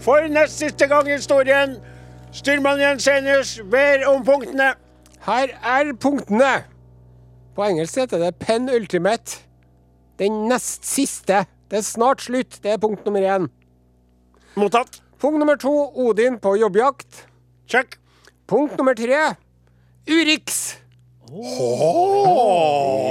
[0.00, 1.76] For nest siste gang i historien,
[2.32, 4.74] styrmann Jensenius ber om punktene.
[5.24, 6.64] Her er punktene.
[7.56, 9.40] På engelsk heter det pen ultimate.
[10.18, 11.46] Den nest siste.
[11.70, 12.62] Det er snart slutt.
[12.62, 13.48] Det er punkt nummer én.
[14.56, 15.02] Mottatt.
[15.20, 17.26] Punkt nummer to Odin på jobbjakt.
[17.68, 17.98] Check.
[18.48, 19.18] Punkt nummer tre
[20.08, 20.76] Urix.
[21.30, 23.04] Oh.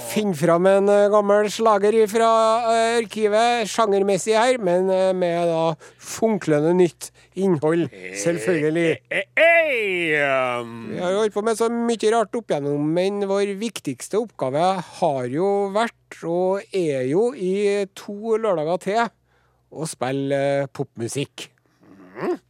[0.00, 2.30] Finn finne fram en eh, gammel slager fra
[2.72, 7.86] eh, arkivet, sjangermessig her, men eh, med da funklende nytt innhold,
[8.18, 8.96] selvfølgelig.
[9.12, 13.54] Eh, eh, um, Vi har holdt på med så mye rart opp igjennom, men vår
[13.60, 14.66] viktigste oppgave
[14.98, 19.04] har jo vært, og er jo i to lørdager til,
[19.72, 21.48] å spille popmusikk.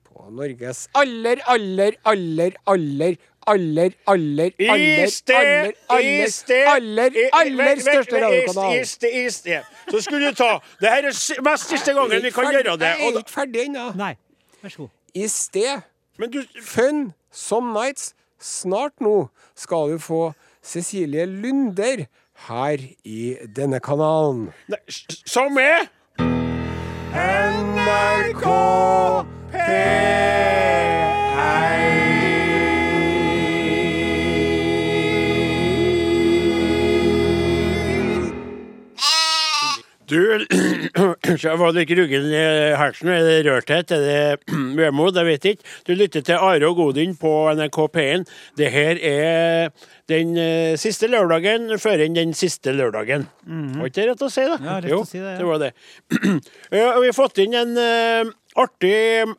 [0.07, 8.85] På Norges aller, aller, aller, aller, aller, aller, aller, aller, aller, aller, aller største radiokanal.
[9.91, 12.93] Så skulle du ta Det her er mest siste gangen vi kan gjøre det.
[12.99, 13.89] Jeg er ikke ferdig ennå.
[13.99, 14.13] Nei,
[14.63, 14.93] vær så god.
[15.15, 18.15] I sted men du Fun Some Nights.
[18.43, 20.33] Snart nå skal du få
[20.63, 22.07] Cecilie Lunder
[22.49, 24.49] her i denne kanalen.
[25.27, 25.87] Som er
[27.53, 28.47] NRK
[40.09, 40.47] Du
[41.43, 42.43] Jeg var litt ruggen i
[42.77, 43.09] halsen.
[43.13, 43.93] Er det rørthet?
[43.97, 45.17] Er det vemod?
[45.17, 45.71] Jeg vet ikke.
[45.89, 48.27] Du lytter til Are og Godin på NRK P1.
[48.61, 49.71] Det her er
[50.13, 53.25] den eh, siste lørdagen før enn den siste lørdagen.
[53.47, 54.59] Var ikke det rett å si, da?
[54.61, 55.39] Ja, rett jo, å si det, ja.
[55.41, 55.73] det var det.
[56.75, 58.93] Vi har fått inn en eh, artig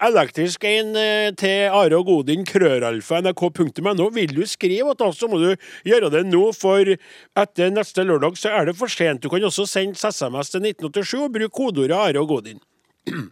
[0.04, 4.10] elektrisk en eh, til Are og Godin, krøralfa, nrk.no.
[4.16, 5.52] Vil du skrive oss, så må du
[5.88, 9.24] gjøre det nå, for etter neste lørdag så er det for sent.
[9.24, 12.64] Du kan også sende SMS til 1987 og bruke kodeordet Are og Godin.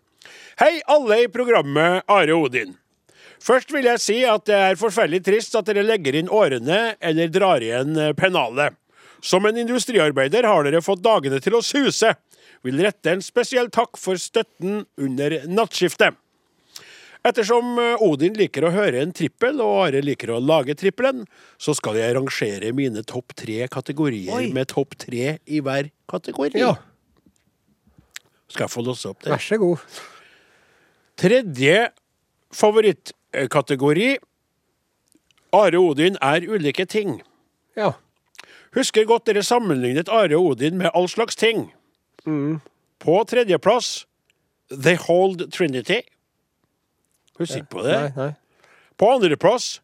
[0.61, 2.77] Hei, alle i programmet Are og Odin.
[3.41, 7.31] Først vil jeg si at det er forferdelig trist at dere legger inn årene eller
[7.33, 8.77] drar igjen eh, pennalet.
[9.21, 12.13] Som en industriarbeider har dere fått dagene til å suse.
[12.65, 16.17] Vil rette en spesiell takk for støtten under nattskiftet.
[17.25, 21.27] Ettersom eh, Odin liker å høre en trippel, og Are liker å lage trippelen,
[21.61, 24.47] så skal jeg rangere mine topp tre kategorier Oi.
[24.53, 26.57] med topp tre i hver kategori.
[26.61, 26.75] Ja,
[28.49, 29.31] Skal jeg få låse opp det?
[29.31, 29.85] vær så god.
[31.21, 31.75] Tredje
[32.57, 34.09] favorittkategori
[35.53, 37.19] Are og Odin er ulike ting.
[37.77, 37.93] Ja.
[38.75, 41.69] Husker godt dere sammenlignet Are og Odin med all slags ting.
[43.01, 44.05] På tredjeplass
[44.69, 46.01] The Hold Trinity.
[47.39, 47.97] Husker ikke på det.
[47.97, 48.35] Nei, nei.
[48.97, 49.79] På andreplass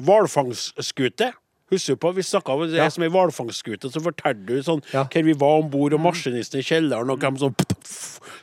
[0.00, 1.32] hvalfangstskute.
[1.70, 2.88] Husker du på, Vi snakka om det Ja.
[2.90, 5.04] som ei hvalfangstskute, så fortalte du sånn Ja.
[5.04, 7.54] hvor vi var om bord, og maskinisten i kjelleren, og hvem som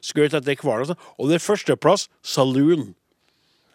[0.01, 0.81] skjøt etter hvalen.
[0.81, 0.97] Og, sånn.
[1.19, 2.95] og det er førsteplass saloon.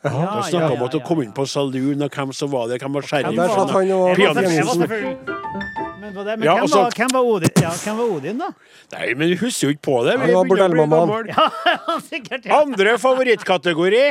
[0.04, 2.78] Ja, Da snakka om at du kom inn på saloon, og hvem som var der,
[2.78, 3.36] hvem var Ja, sheriff.
[3.36, 5.81] der satt og Jeg var, Pianisten.
[6.02, 7.52] Men, det, men Ja, hvem, og var, hvem, var Odin?
[7.62, 8.48] Ja, hvem var Odin, da?
[8.96, 10.16] Nei, men vi husker jo ikke på det.
[10.18, 11.28] Vi Han var bordellmammaen.
[11.30, 12.00] gammel.
[12.10, 12.58] Sikkert, ja.
[12.62, 14.06] Andre favorittkategori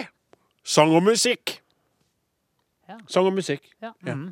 [0.75, 1.58] sang og musikk.
[2.88, 2.95] Ja.
[3.12, 3.65] Sang og musikk.
[3.84, 3.91] ja.
[4.08, 4.30] Mm.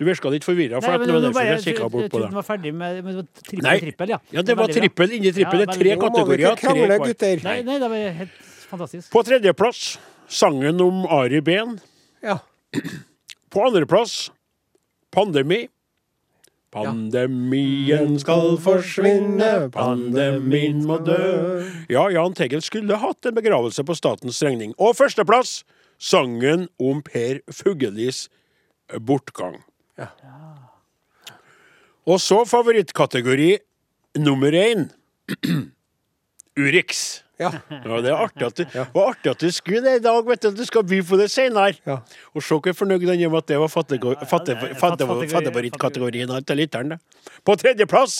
[0.00, 2.28] Du virka litt forvirra, for Nei, men det var derfor jeg kikka bort på det.
[2.32, 3.74] var ferdig med, med trippel, Nei.
[3.82, 4.18] trippel, ja.
[4.32, 5.60] Ja, det var trippel inni trippel.
[5.60, 6.54] Det er tre Ja, kategorier.
[6.56, 7.42] Tre krangle, gutter.
[7.44, 8.38] Nei, nei, det var helt
[8.70, 9.10] fantastisk.
[9.12, 9.82] På tredjeplass
[10.40, 11.74] sangen om Ari Behn.
[12.24, 12.38] Ja.
[13.52, 14.30] På andreplass
[15.12, 15.66] pandemi.
[16.70, 21.64] Pandemien skal forsvinne, pandemien må dø.
[21.90, 24.76] Ja, Jahn Tegel skulle hatt en begravelse på statens regning.
[24.78, 25.64] Og førsteplass
[25.98, 28.28] sangen om Per Fugellis
[29.02, 29.58] bortgang.
[32.06, 33.50] Og så favorittkategori
[34.22, 34.86] nummer én.
[36.60, 37.22] Urix.
[37.40, 37.50] Ja.
[37.72, 40.26] Ja, det er artig at du, det var artig at du skulle det i dag,
[40.28, 41.72] vet du, at du skal by på det senere.
[41.88, 41.96] Ja.
[42.36, 46.90] Og se hvor fornøyd han er med at det var fattefavorittkategorien til lytteren.
[47.46, 48.14] På tredjeplass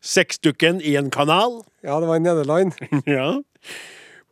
[0.00, 1.58] Sexdukken i en kanal.
[1.84, 2.72] ja, det var i Nederland.
[3.06, 3.34] ja.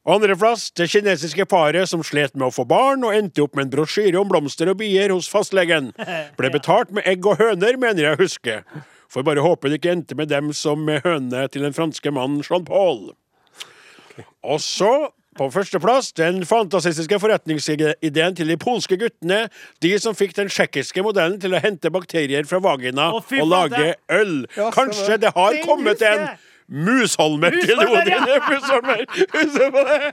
[0.09, 3.75] Andreplass det kinesiske paret som slet med å få barn, og endte opp med en
[3.75, 5.91] brosjyre om blomster og bier hos fastlegen.
[6.41, 8.55] Ble betalt med egg og høner, mener jeg å huske.
[9.13, 12.41] Får bare håpe det ikke endte med dem som med hønene til den franske mannen
[12.45, 13.13] Jean-Paul.
[14.43, 14.91] Og så,
[15.39, 19.45] på førsteplass, den fantasistiske forretningsideen til de polske guttene.
[19.85, 23.49] De som fikk den tsjekkiske modellen til å hente bakterier fra vagina Å, og flate!
[23.53, 24.37] lage øl.
[24.57, 26.29] Ja, Kanskje det har Den kommet en!
[26.69, 28.43] Musholmer til Musholmer, Odin!
[28.51, 29.05] Musholmer!
[29.39, 30.11] Husker på det?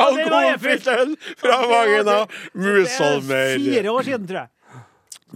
[0.00, 2.14] Alkoholfritt øl fra vagina.
[2.54, 3.58] Musholmer.
[3.58, 4.48] Fire år siden, tror jeg.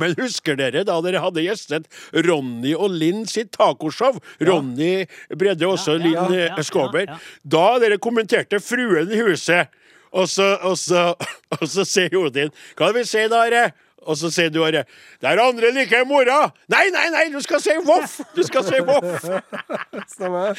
[0.00, 1.88] Men husker dere da dere hadde gjestet
[2.26, 4.16] Ronny og Linn sitt tacoshow?
[4.40, 5.04] Ronny
[5.36, 7.06] Bredde også Ja, ja, Linn ja, eh, ja, Skåber.
[7.08, 7.20] ja.
[7.44, 9.68] Da dere kommenterte Fruen i huset,
[10.12, 11.12] og så, og så,
[11.58, 13.70] og så sier Odin Hva vil vi si da, Are?
[14.02, 14.84] Og så sier du, bare
[15.20, 16.50] 'Det er andre like mora!
[16.68, 18.20] Nei, nei, nei, du skal si voff!
[18.34, 19.22] Du skal si voff!
[20.14, 20.58] Stemmer.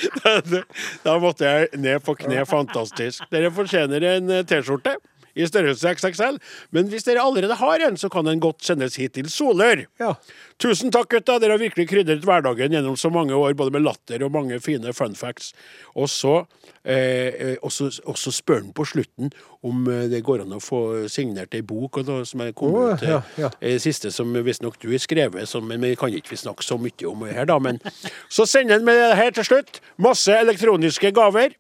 [1.04, 2.46] da måtte jeg ned på kne.
[2.48, 3.26] Fantastisk.
[3.32, 4.96] Dere fortjener en eh, T-skjorte.
[5.36, 6.40] I størrelse XXL.
[6.76, 9.86] Men hvis dere allerede har en, så kan den godt sendes hit til Solør.
[10.02, 10.14] Ja.
[10.62, 11.40] Tusen takk, gutta.
[11.42, 14.94] Dere har virkelig krydret hverdagen gjennom så mange år, både med latter og mange fine
[14.94, 15.54] fun facts.
[15.96, 16.46] Og så,
[16.86, 21.62] eh, eh, spør han på slutten om eh, det går an å få signert ei
[21.62, 23.08] bok og noe som er kommet Å, ut.
[23.08, 23.52] ja, ja.
[23.62, 26.78] eh, siste som visstnok du har skrevet, som, men vi kan ikke vi snakke så
[26.82, 27.60] mye om her, da.
[27.60, 27.82] Men
[28.36, 29.82] så sender han med det her til slutt.
[29.98, 31.58] Masse elektroniske gaver.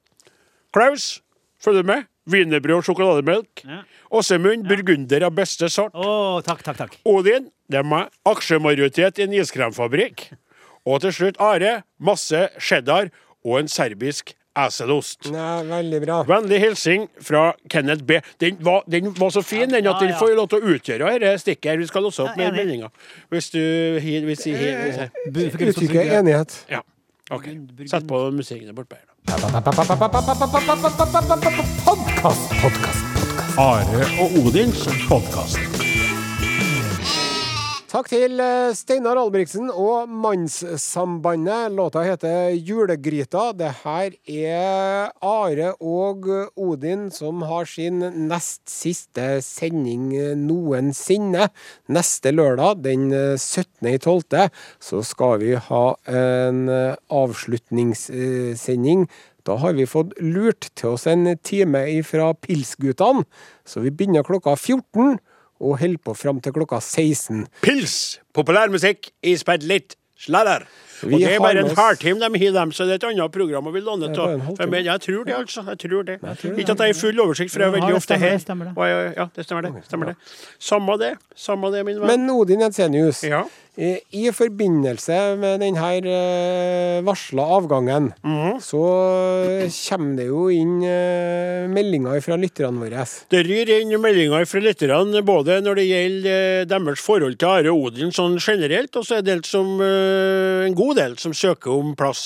[0.74, 1.22] Klaus,
[1.62, 2.10] følger du med?
[2.30, 3.64] Wienerbrød og sjokolademelk.
[3.68, 3.82] Ja.
[4.14, 5.96] Åsemund, burgunder av beste sort.
[5.96, 6.96] Å, takk, takk, takk.
[7.10, 8.14] Odin, det er meg.
[8.30, 10.30] Aksjemajoritet i en iskremfabrikk.
[10.88, 11.82] Og til slutt Are.
[12.00, 13.12] Masse cheddar
[13.44, 15.32] og en serbisk eselost.
[15.34, 16.20] Nei, veldig bra.
[16.30, 18.20] Vennlig hilsing fra Kenneth B.
[18.42, 20.20] Den var, den var så fin den at den ja.
[20.20, 21.72] får lov til å utgjøre dette stikket.
[21.72, 21.78] her.
[21.82, 22.88] Vi skal låse opp Ja, med meldinga.
[23.34, 23.60] Hvis du
[24.00, 26.66] hvis Uttrykker enighet.
[26.72, 26.84] Ja.
[27.32, 27.48] OK.
[27.88, 29.14] Sett på musikken bortpå her, da.
[32.24, 33.58] Podkast, podkast.
[33.60, 35.58] Are og Odins podkast.
[37.92, 41.74] Takk til eh, Steinar Albrigtsen og Mannssambandet.
[41.76, 43.50] Låta heter Julegryta.
[43.60, 51.50] Det her er Are og Odin som har sin nest siste sending noensinne.
[51.92, 54.48] Neste lørdag, den 17.12.,
[54.80, 59.10] så skal vi ha en eh, avslutningssending.
[59.44, 63.26] Da har vi fått lurt til oss en time ifra Pilsguttene,
[63.68, 65.18] så vi begynner klokka 14
[65.64, 67.44] og holder på fram til klokka 16.
[67.64, 67.98] Pils,
[68.36, 70.64] populærmusikk, ispedd litt sladder.
[71.04, 73.32] Vi Og det er bare en halvtime de har dem, så det er et annet
[73.32, 74.70] program vi låner er av.
[74.70, 75.64] Men jeg tror det, altså.
[75.68, 76.20] Jeg tror det.
[76.22, 76.60] tror det.
[76.60, 78.38] Ikke at jeg har full oversikt, for jeg er veldig ja, ofte her.
[78.38, 79.18] det stemmer det.
[79.18, 79.84] Ja, det stemmer det.
[79.90, 80.16] Stemmer det.
[80.60, 81.12] Samme det.
[81.36, 82.08] Samme det, min venn.
[82.08, 83.44] Men Odin Jensenius, Ja.
[83.74, 88.60] I, i forbindelse med denne uh, varsla avgangen, mm.
[88.62, 88.84] så
[89.74, 93.06] kommer det jo inn eh, meldinger fra lytterne våre.
[93.34, 96.30] Det ryr inn meldinger fra lytterne både når det gjelder
[96.62, 100.78] eh, deres forhold til Are Odin sånn generelt, og så er det som, eh, en
[100.78, 102.24] god del som søker om plass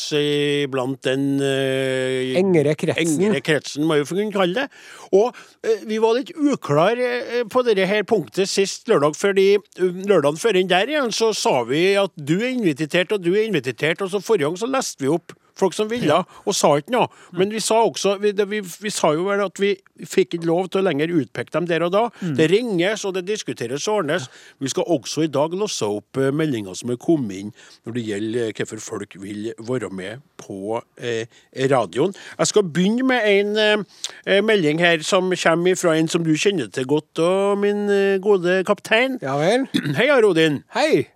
[0.72, 3.22] blant den eh, Engere kretsen.
[3.22, 4.68] engere kretsen, må vi kunne kalle det.
[5.16, 10.40] Og eh, vi var litt uklare eh, på dette punktet sist lørdag, fordi eh, lørdagen
[10.42, 14.02] før inn der igjen så sa vi at du er invitert og du er invitert,
[14.02, 16.14] og så forrige gang så leste vi opp folk som ville,
[16.46, 17.10] og sa ikke noe.
[17.38, 19.74] Men vi sa også vi, vi, vi sa jo vel at vi
[20.06, 22.04] fikk ikke lov til å lenger utpeke dem der og da.
[22.38, 24.28] Det ringes og det diskuteres og ordnes.
[24.62, 27.54] Vi skal også i dag losse opp eh, meldinger som er kommet inn
[27.88, 31.26] når det gjelder eh, hvorfor folk vil være med på eh,
[31.74, 32.14] radioen.
[32.38, 36.70] Jeg skal begynne med en eh, melding her som kommer fra en som du kjenner
[36.74, 39.18] til godt, og min eh, gode kaptein.
[39.26, 39.66] Ja vel?
[39.98, 40.62] Hei, Arodin.
[40.78, 41.08] Hei!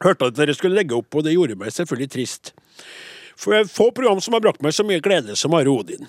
[0.00, 2.52] Hørte at dere skulle legge opp, og det gjorde meg selvfølgelig trist.
[3.36, 6.08] For jeg få program som har brakt meg så mye glede som Are Odin.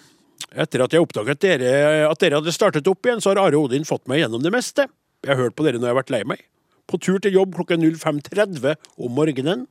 [0.53, 1.69] Etter at jeg oppdaget dere,
[2.07, 4.87] at dere hadde startet opp igjen, så har Are Odin fått meg gjennom det meste.
[5.23, 6.43] Jeg har hørt på dere når jeg har vært lei meg.
[6.89, 9.63] På tur til jobb klokka 05.30 om morgenen.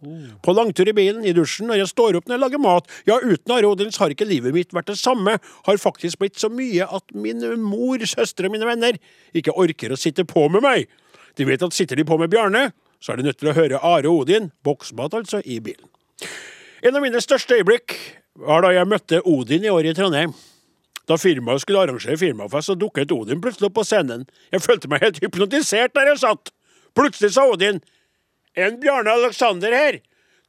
[0.42, 2.88] På langtur i bilen, i dusjen, når jeg står opp når jeg lager mat.
[3.06, 5.36] Ja, uten Are Odins har ikke livet mitt vært det samme.
[5.68, 8.98] Har faktisk blitt så mye at min mor, søstre og mine venner
[9.36, 10.88] ikke orker å sitte på med meg.
[11.36, 12.70] De vet at sitter de på med Bjarne,
[13.02, 15.88] så er du nødt til å høre Are Odin, boksmat altså, i bilen.
[16.86, 17.96] En av mine største øyeblikk
[18.38, 20.34] var da jeg møtte Odin i år i Trondheim.
[21.10, 24.22] Da firmaet skulle arrangere firmafest, så dukket Odin plutselig opp på scenen.
[24.54, 26.54] Jeg følte meg helt hypnotisert der jeg satt.
[26.94, 27.82] Plutselig sa Odin,
[28.54, 29.98] en Bjarne Alexander her.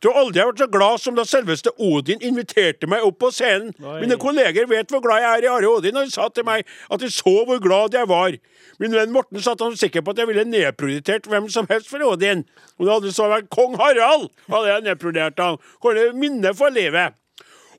[0.04, 3.72] Du har aldri vært så glad som da selveste Odin inviterte meg opp på scenen.
[4.02, 6.68] Mine kolleger vet hvor glad jeg er i Are Odin, og de sa til meg
[6.92, 8.36] at de så hvor glad jeg var.
[8.84, 12.04] Min venn Morten satt han sikker på at jeg ville nedprioritert hvem som helst for
[12.04, 12.44] Odin.
[12.76, 15.62] Om det hadde så vært kong Harald, hadde jeg nedprioritert han.
[15.80, 17.16] Hvor det minne for livet.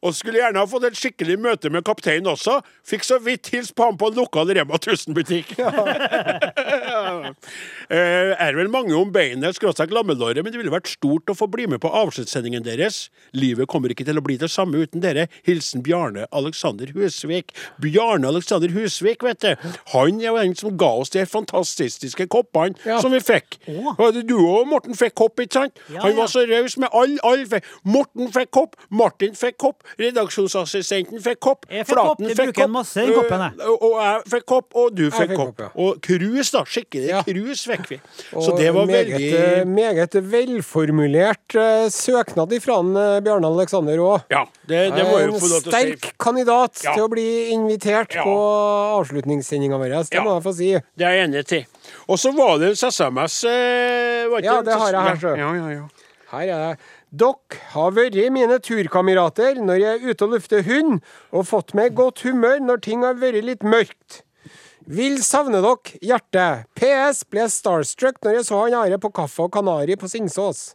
[0.05, 2.59] Og skulle gjerne ha fått et skikkelig møte med kapteinen også.
[2.85, 5.55] Fikk så vidt hilst på ham på en lokal Rema 1000-butikk.
[7.93, 11.47] Eh, er vel mange om beinet, skråstrek lammelåret, men det ville vært stort å få
[11.53, 13.11] bli med på avskjedssendingen deres.
[13.37, 15.27] Livet kommer ikke til å bli det samme uten dere.
[15.47, 17.53] Hilsen Bjarne Alexander Husvik.
[17.85, 19.69] Bjarne Alexander Husvik, vet du.
[19.93, 23.01] Han er jo den som ga oss de fantastiske koppene Ja.
[23.05, 23.59] som vi fikk.
[23.69, 24.09] Å.
[24.25, 25.79] Du og Morten fikk kopp, ikke sant?
[25.93, 26.17] Ja, Han ja.
[26.23, 27.21] var så raus med alle.
[27.23, 27.69] All fikk.
[27.85, 32.97] Morten fikk kopp, Martin fikk kopp, redaksjonsassistenten fikk kopp, Jeg fikk kopp, de bruker masse
[33.05, 33.53] i koppen, jeg.
[33.61, 35.57] øh, og jeg fikk kopp, og du fikk fikk kopp.
[35.57, 35.69] kopp, ja.
[35.85, 36.65] Og krus, da.
[36.65, 37.23] Skikkelig Ja.
[37.23, 38.01] krus fikk vi.
[38.35, 43.47] Og Så det var meget, veldig eh, Meget velformulert uh, søknad ifra han, uh, Bjarne
[43.47, 44.23] Alexander òg.
[44.31, 45.91] Ja, det, det må jeg jo få lov til å si.
[45.93, 46.95] En sterk kandidat Ja.
[46.95, 48.25] til å bli invitert Ja.
[48.25, 48.35] på
[49.01, 49.89] avslutningssendinga vår.
[50.11, 50.23] Det Ja.
[50.25, 50.73] må jeg få si.
[50.97, 51.67] Det er jeg enig til.
[52.09, 54.75] Og så var det en SMS eh, var ikke Ja, det?
[54.75, 55.37] har jeg her, så.
[55.37, 55.89] Ja, ja, ja.
[56.33, 56.79] Her er det.
[57.15, 61.01] Dere har vært mine turkamerater når jeg er ute og lufter hund,
[61.31, 64.23] og fått meg godt humør når ting har vært litt mørkt.
[64.85, 66.43] Vil savne dere, hjerte.
[66.77, 70.75] PS ble starstruck når jeg så han Are på Kaffe og Kanari på Singsås.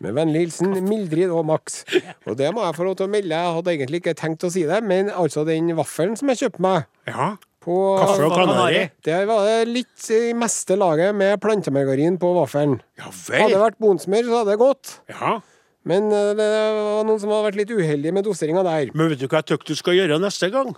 [0.00, 1.82] Med vennlig hilsen Mildrid og Max.
[2.24, 3.36] Og det må jeg få lov til å melde.
[3.36, 6.64] Jeg hadde egentlig ikke tenkt å si det, men altså den vaffelen som jeg kjøpte
[6.64, 7.34] meg Ja.
[7.60, 8.86] på Kaffe og kanari.
[9.04, 12.78] Der var det litt i meste laget med plantemargarin på vaffelen.
[12.96, 14.94] Ja Hadde det vært bonsmør, så hadde det gått.
[15.12, 15.40] Ja.
[15.88, 18.90] Men eh, det var noen som hadde vært litt uheldige med doseringa der.
[18.94, 20.74] Men vet du hva jeg tykker du skal gjøre neste gang?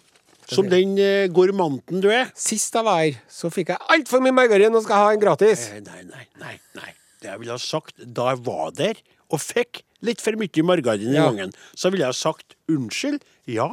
[0.52, 2.28] Som den eh, gourmanten du er.
[2.38, 5.68] Sist jeg var her, så fikk jeg altfor mye margarin og skal ha en gratis.
[5.72, 6.56] Eh, Nei, nei, nei.
[6.78, 6.90] nei.
[7.22, 8.98] Det jeg ville ha sagt da jeg var der
[9.32, 11.28] og fikk litt for mye margarin i Ja.
[11.30, 13.22] gangen, så ville jeg ha sagt unnskyld.
[13.46, 13.70] Ja.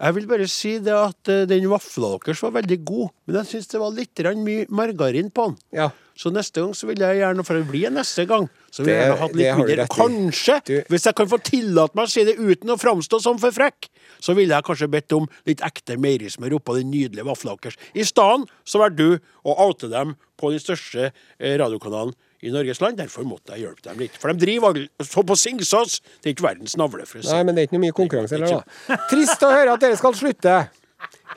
[0.00, 3.50] Jeg vil bare si det at eh, den vafla deres var veldig god, men jeg
[3.52, 5.56] syns det var litt mye margarin på den.
[5.72, 5.90] Ja.
[6.14, 9.02] Så neste gang så vil jeg gjerne, for det blir neste gang, så vil jeg
[9.08, 9.86] gjerne ha det litt mindre.
[9.90, 13.38] Kanskje, Du- hvis jeg kan få tillate meg å si det uten å framstå som
[13.38, 13.88] for frekk,
[14.22, 17.74] så ville jeg kanskje bedt om litt ekte meierismør oppå den nydelige vafla deres.
[17.94, 21.10] I stedet så valgte du å oute dem på den største
[21.40, 22.98] eh, radiokanalen i Norges land.
[23.00, 24.18] Derfor måtte jeg hjelpe dem litt.
[24.20, 26.00] For de driver så på Singsås.
[26.20, 27.96] Det er ikke verdens navle, for å si Nei, men det er ikke noe mye
[27.96, 28.98] konkurranse heller, da.
[29.10, 30.58] Trist å høre at dere skal slutte.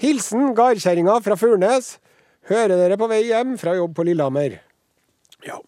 [0.01, 1.95] Hilsen gardkjerringa fra Furnes.
[2.51, 4.59] Hører dere på vei hjem fra jobb på Lillehammer.
[5.47, 5.59] Ja.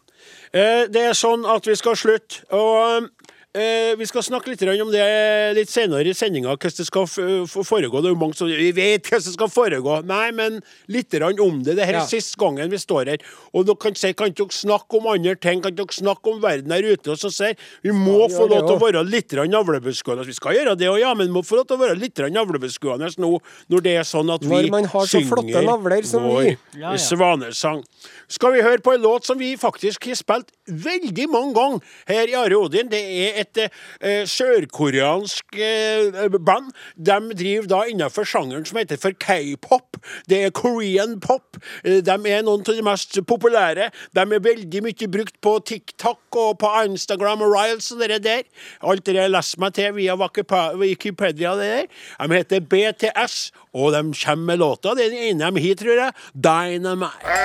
[0.51, 2.43] Eh, det er sånn at vi skal slutte.
[2.55, 3.09] Og
[3.51, 7.97] vi skal snakke litt om det litt senere i sendinga, hvordan det skal f- foregå.
[7.97, 9.95] Det er jo mange som Vi vet hvordan det skal foregå.
[10.05, 11.75] Nei, men litt om det.
[11.75, 12.05] Det er Ja.
[12.05, 13.17] siste gangen vi står her.
[13.51, 15.63] Og dere kan si, kan dere snakke om andre ting?
[15.63, 17.09] Kan dere snakke om verden her ute?
[17.09, 20.25] Og så sier vi må Ja, få lov til å være litt navlebeskuende.
[20.27, 22.15] Vi skal gjøre det òg, ja, men vi må få lov til å være litt
[22.17, 23.39] navlebeskuende nå
[23.71, 26.57] når det er sånn at vi synger Når man har så flotte navler som vi.
[26.77, 26.97] Ja, ja.
[26.97, 27.83] svanesang.
[28.27, 32.27] Skal vi høre på en låt som vi faktisk har spilt veldig mange ganger her
[32.27, 32.87] i Are Odin.
[32.87, 36.71] Det er et eh, sørkoreansk eh, band.
[36.95, 39.99] De driver da innenfor sjangeren som heter for k-pop.
[40.29, 41.59] Det er Korean pop.
[41.83, 43.89] Eh, de er noen av de mest populære.
[44.15, 48.45] De er veldig mye brukt på TikTok og på Instagram og Riles og det der.
[48.83, 51.55] Alt det jeg leser meg til via Wikipedia.
[51.59, 51.87] Det der.
[52.19, 54.95] De heter BTS, og de kommer med låta.
[54.95, 56.11] Den ene de har, tror jeg.
[56.33, 57.39] Dynamite.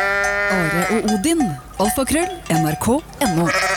[0.55, 1.43] Are og Odin.
[1.81, 2.31] Alfakrøll.
[2.51, 3.74] NRK.no.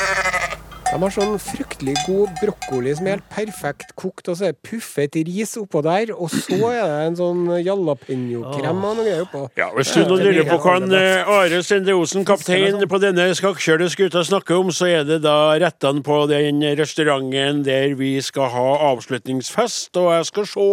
[0.88, 4.62] De har sånn fryktelig god brokkoli som er helt perfekt kokt, og så er det
[4.64, 9.42] puffet ris oppå der, og så er det en sånn jalapeño-krem og noe greier oppå.
[9.60, 13.90] Ja, Hvis du nå lurer på hva eh, Are Sende Osen, kaptein på denne skakkjørte
[13.92, 18.66] skuta, snakker om, så er det da rettene på den restauranten der vi skal ha
[18.94, 19.92] avslutningsfest.
[20.00, 20.70] Og jeg skal se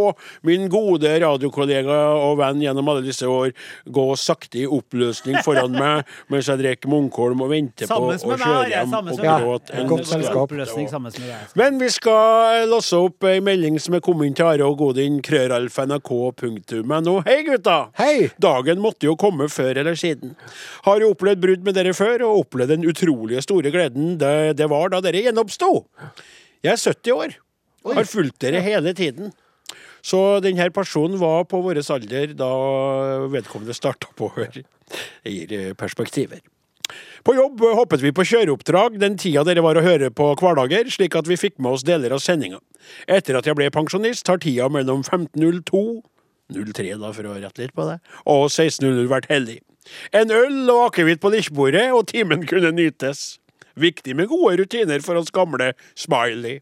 [0.46, 3.50] min gode radiokollega og venn gjennom alle disse år
[3.90, 8.70] gå sakte i oppløsning foran meg mens jeg drikker Munkholm og venter på å kjøre
[8.70, 10.03] hjem og gråte en.
[10.08, 10.52] Selskap.
[10.54, 11.32] Deg.
[11.58, 15.20] Men vi skal låse opp ei melding som er kommet inn til Are og Godin,
[15.24, 17.14] krøralf.nrk.no.
[17.28, 17.78] Hei, gutta!
[18.00, 18.30] Hei!
[18.42, 20.34] Dagen måtte jo komme før eller siden.
[20.86, 24.68] Har jo opplevd brudd med dere før, og opplevd den utrolige store gleden det, det
[24.72, 25.72] var da dere gjenoppsto.
[26.64, 27.38] Jeg er 70 år.
[27.94, 29.32] Har fulgt dere hele tiden.
[30.04, 32.50] Så denne personen var på vår alder da
[33.32, 34.60] vedkommende starta på hør.
[35.24, 36.42] Det gir perspektiver.
[37.25, 41.16] På jobb hoppet vi på kjøreoppdrag den tida dere var å høre på hverdager, slik
[41.16, 42.61] at vi fikk med oss deler av sendinga.
[43.09, 46.03] Etter at jeg ble pensjonist, har tida mellom 15.02
[46.53, 47.97] 03 da, for å rette litt på det,
[48.29, 49.62] og 16.00 vært heldig.
[50.16, 53.38] En øl og akevitt på likkbordet, og timen kunne nytes.
[53.81, 56.61] Viktig med gode rutiner for oss gamle Smiley.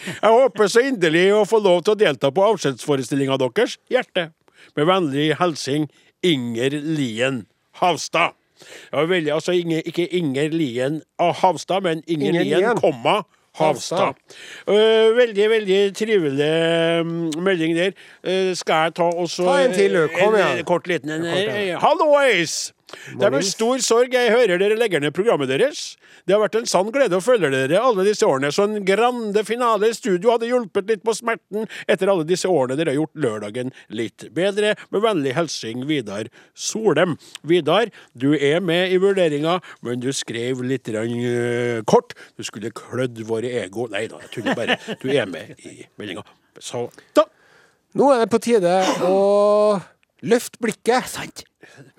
[0.00, 4.30] Jeg håper så inderlig å få lov til å delta på avskjedsforestillinga deres, hjerte.
[4.76, 5.88] Med vennlig hilsen
[6.26, 7.44] Inger Lien
[7.80, 8.39] Havstad.
[8.92, 12.80] Ja, veldig, altså Inge, ikke Inger Lien av Havstad, men Inger, Inger Lien, Lien.
[12.80, 13.22] komma,
[13.58, 14.18] Havstad.
[14.68, 16.50] Uh, veldig, veldig trivelig
[17.00, 17.96] um, melding der.
[18.22, 19.96] Uh, skal jeg ta også Ta en til.
[20.14, 20.60] Kom en, igjen.
[20.62, 21.26] en kort liten en?
[21.82, 22.70] Hallois!
[23.16, 25.96] Det er med stor sorg jeg hører dere legger ned programmet deres.
[26.26, 29.44] Det har vært en sann glede å følge dere alle disse årene, så en grande
[29.48, 33.22] finale i studio hadde hjulpet litt på smerten etter alle disse årene dere har gjort
[33.24, 34.74] lørdagen litt bedre.
[34.90, 37.16] Med vennlig hilsen Vidar Solem.
[37.46, 42.14] Vidar, du er med i vurderinga, men du skrev litt rann, uh, kort.
[42.36, 43.88] Du skulle klødd våre ego.
[43.90, 44.78] Nei da, jeg tuller bare.
[45.02, 46.26] Du er med i meldinga.
[46.60, 47.26] Så da.
[47.98, 48.70] Nå er det på tide
[49.02, 49.14] å
[50.22, 51.44] løfte blikket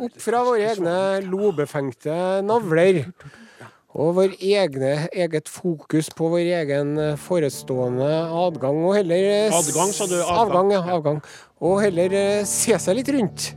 [0.01, 3.05] opp fra våre egne lobefengte navler.
[3.91, 8.07] Og vår egne, eget fokus på vår egen forestående
[8.39, 10.15] adgang, og heller eh, Adgang, sa du?
[10.15, 10.37] Adgang.
[10.45, 10.83] Avgang, ja.
[10.95, 11.19] Avgang.
[11.59, 13.49] Og heller eh, se seg litt rundt.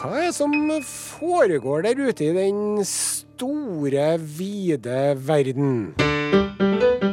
[0.00, 0.54] Hva er det som
[0.88, 5.92] foregår der ute i den store, vide verden?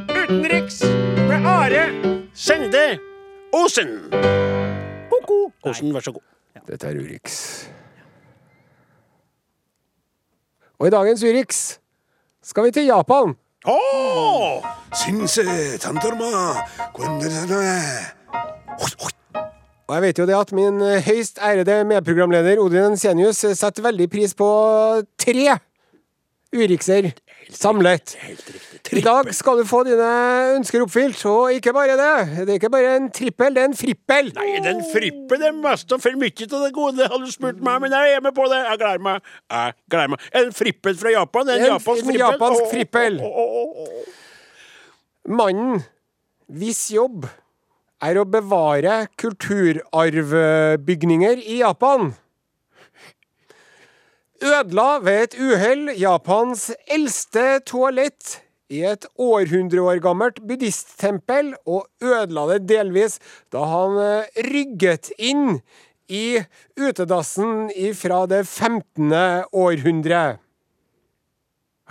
[0.07, 0.79] Utenriks
[1.27, 1.83] med Are
[2.31, 2.87] Sende
[3.51, 4.66] Osen
[5.27, 5.51] god!
[5.69, 6.25] Osen, vær så god.
[6.67, 7.35] Dette er Urix.
[10.77, 11.61] Og i dagens Urix
[12.43, 13.35] skal vi til Japan.
[13.67, 14.63] Oh!
[19.87, 23.85] Og jeg vet jo det at min eh, høyst ærede medprogramleder Odin Ensenius eh, setter
[23.87, 24.47] veldig pris på
[25.19, 25.57] tre
[26.55, 27.11] Urikser
[27.51, 28.15] samlet.
[28.21, 28.76] Helt riktig.
[28.93, 30.07] I dag skal du få dine
[30.55, 32.13] ønsker oppfylt, og ikke bare det.
[32.45, 34.25] Det er ikke bare en trippel, det er en frippel.
[34.37, 37.81] Nei, den Det er mest og for mye av det gode, hadde du spurt meg,
[37.83, 38.59] men jeg er med på det.
[38.63, 39.15] Jeg gleder meg.
[39.51, 40.19] Jeg gleder meg.
[40.41, 41.49] En frippel fra Japan?
[41.49, 42.19] En, En- japansk en frippel?
[42.23, 43.13] japansk Åh, frippel.
[43.21, 43.43] Oh, oh,
[43.83, 43.89] oh.
[45.27, 45.83] Mannen
[46.47, 47.25] hvis jobb
[48.07, 52.13] er å bevare kulturarvbygninger i Japan.
[54.37, 58.35] Ødela ved et uhell Japans eldste toalett
[58.73, 63.19] i et århundre år gammelt buddhisttempel, og ødela det delvis
[63.53, 65.61] da han eh, rygget inn
[66.07, 66.41] i
[66.79, 69.11] utedassen fra det 15.
[69.55, 70.21] århundre.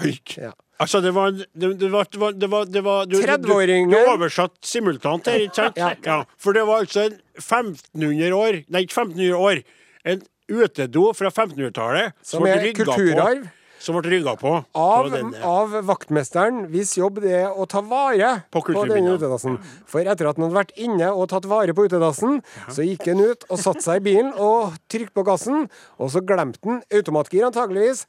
[0.00, 0.36] Høyk.
[0.40, 0.52] Ja.
[0.76, 1.46] Altså, det var det,
[1.80, 3.52] det var, det var, det var, du, du, du,
[3.88, 5.80] du oversatt simultant her, ikke sant?
[6.04, 6.18] Ja.
[6.36, 9.62] For det var altså en 1500 år Nei, ikke 1500 år.
[10.04, 13.46] En utedo fra 1500-tallet Som er kulturarv.
[13.46, 14.52] På, som ble rygga på.
[14.74, 15.14] Av,
[15.46, 19.60] av, vaktmesteren, hvis jobb det er å ta vare på, på denne utedassen.
[19.88, 23.22] For etter at han hadde vært inne og tatt vare på utedassen, så gikk han
[23.22, 25.68] ut og satte seg i bilen og trykte på gassen,
[26.02, 28.06] og så glemte han, automatgir antageligvis,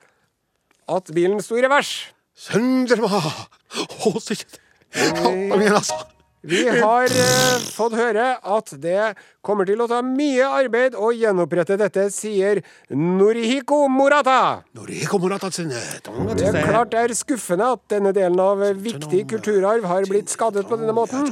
[0.87, 1.93] at bilen sto i revers.
[2.37, 3.33] Søndre meg!
[3.77, 4.61] Å, så kjekt!
[5.21, 6.16] Kom igjen, altså.
[6.47, 11.75] Vi har eh, fått høre at det kommer til å ta mye arbeid å gjenopprette
[11.79, 12.61] dette, sier
[12.95, 14.61] Norihiko Morata.
[14.77, 15.49] Norihiko Morata.
[15.51, 20.63] Det er klart det er skuffende at denne delen av viktig kulturarv har blitt skadet
[20.69, 21.27] på denne måten.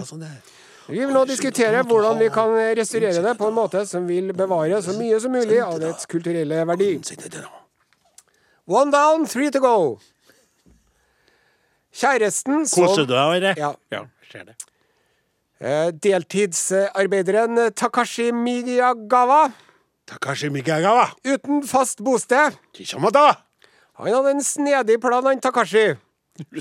[0.89, 4.83] Vi vil nå diskutere hvordan vi kan restaurere det på en måte som vil bevare
[4.83, 6.91] så mye som mulig av dets kulturelle verdi.
[8.67, 9.77] One down, three to go.
[11.95, 13.55] Kjæresten som Koser du deg, Are?
[13.55, 13.75] Ja.
[13.95, 14.07] ja.
[14.27, 14.55] Skjer det
[15.61, 19.51] eh, Deltidsarbeideren Takashi Miyagawa,
[20.05, 22.53] Takashi Miyagawa uten fast bosted.
[22.73, 23.37] Kishamada.
[23.97, 25.95] Han hadde en snedig plan, han Takashi,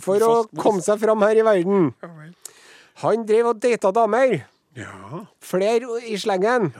[0.02, 1.90] for å komme seg fram her i verden.
[3.02, 4.44] Han drev og data damer.
[4.78, 5.24] Ja.
[5.42, 6.70] Flere i slengen.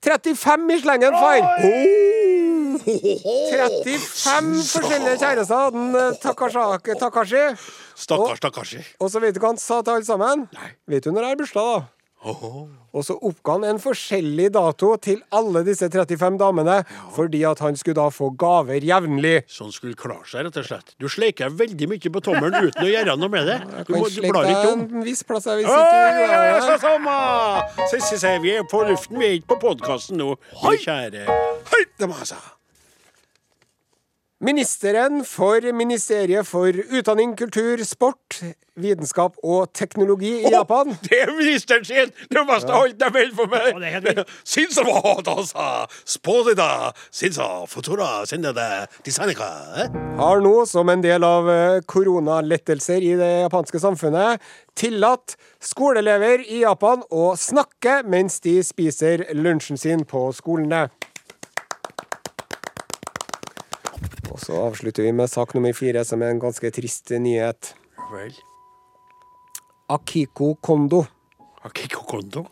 [0.00, 1.40] 35 i slengen, far!
[2.80, 7.44] 35 forskjellige kjærester hadde eh, Takashi.
[8.00, 8.76] Stakkars, stakkars.
[9.00, 10.46] Og så vet du hva han sa til alle sammen?
[10.56, 10.74] Nei.
[10.90, 11.88] Vet du når det er bursdag, da?
[12.20, 12.66] Oho.
[12.92, 17.06] Og så oppga han en forskjellig dato til alle disse 35 damene, ja.
[17.16, 19.46] fordi at han skulle da få gaver jevnlig.
[19.48, 20.92] Så han skulle klare seg, rett og slett.
[21.00, 23.58] Du sleiker veldig mye på tommelen uten å gjøre noe med det.
[23.64, 24.86] Ja, du, må, du blar ikke om.
[25.00, 27.18] En viss plass jeg vil sitte.
[27.94, 30.76] Sissy sier vi er på luften, vi er ikke på podkasten nå, Hoi!
[30.84, 31.24] kjære
[31.72, 32.42] Hei, det må jeg si.
[34.40, 38.38] Ministeren for Ministeriet for utdanning, kultur, sport,
[38.80, 40.94] vitenskap og teknologi i oh, Japan.
[41.04, 42.08] Det er ministeren sin!
[42.24, 42.78] Det beste ja.
[42.78, 44.22] holdt jeg vel for meg!
[44.48, 45.66] Sinsawa, altså.
[47.68, 48.08] futura,
[49.04, 49.50] designika.
[49.84, 49.92] Eh?
[50.22, 54.40] Har nå, som en del av eh, koronalettelser i det japanske samfunnet,
[54.72, 60.86] tillatt skoleelever i Japan å snakke mens de spiser lunsjen sin på skolene.
[64.40, 67.74] Og så avslutter vi med sak nummer fire, som er en ganske trist nyhet.
[68.08, 68.32] Vel.
[69.92, 71.02] Akiko Kondo.
[71.68, 72.46] Akiko Kondo.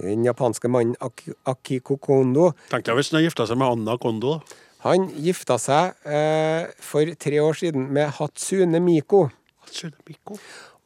[0.00, 4.34] Den japanske mannen Ak Akiko Kondo Tenk jeg hvis han gifta seg med Anna Kondo.
[4.36, 4.56] da.
[4.84, 9.26] han gifta seg eh, for tre år siden med Hatsune Miko.
[9.68, 10.36] Tsunamiko.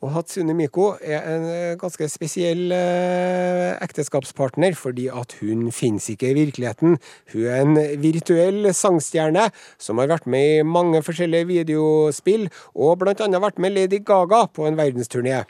[0.00, 6.30] Og Hatsune Miko er en eh, ganske spesiell eh, ekteskapspartner, fordi at hun finnes ikke
[6.30, 6.96] i virkeligheten.
[7.34, 13.20] Hun er en virtuell sangstjerne som har vært med i mange forskjellige videospill, og blant
[13.20, 15.42] annet vært med Lady Gaga på en verdensturné.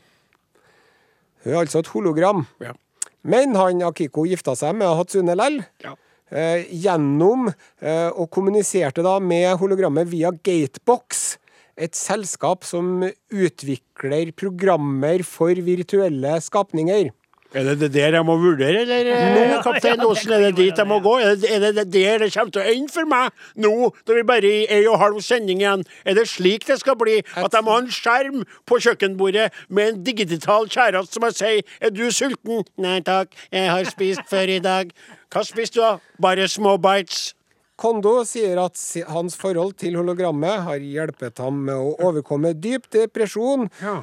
[1.44, 2.44] Hun er altså et hologram.
[2.60, 2.74] Ja.
[3.22, 5.60] Men han Akiko gifta seg med Hatsune lell.
[5.84, 5.94] Ja.
[6.30, 11.38] Eh, gjennom eh, og kommuniserte da med hologrammet via Gatebox.
[11.78, 17.10] Et selskap som utvikler programmer for virtuelle skapninger.
[17.50, 20.32] Er det det der jeg må vurdere, eller nå, kaptein Osen?
[20.32, 21.16] Er det dit jeg må gå?
[21.18, 23.72] Er det er det det der det kommer til å ende for meg nå,
[24.06, 25.82] når vi bare er i ei og halv sending igjen?
[26.06, 27.16] Er det slik det skal bli?
[27.34, 31.62] At jeg må ha en skjerm på kjøkkenbordet med en digital kjæreste som jeg sier
[31.80, 34.94] 'Er du sulten?' 'Nei takk, jeg har spist før i dag'.
[35.30, 35.98] Hva spiste du, da?
[36.22, 37.34] Bare små bites?
[37.80, 38.76] Kondo sier at
[39.08, 44.02] hans forhold til hologrammet har hjulpet ham med å overkomme dyp depresjon, Ja.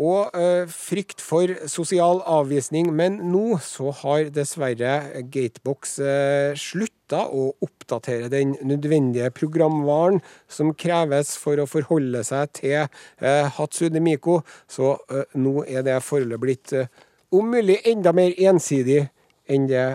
[0.00, 2.92] og eh, frykt for sosial avvisning.
[2.96, 4.94] Men nå så har dessverre
[5.28, 12.78] Gatebox uh, slutta å oppdatere den nødvendige programvaren som kreves for å forholde seg til
[12.86, 14.40] uh, Hatsune Miko.
[14.70, 16.86] Så eh, nå er det forholdet blitt eh,
[17.34, 19.02] om mulig enda mer ensidig
[19.50, 19.88] enn det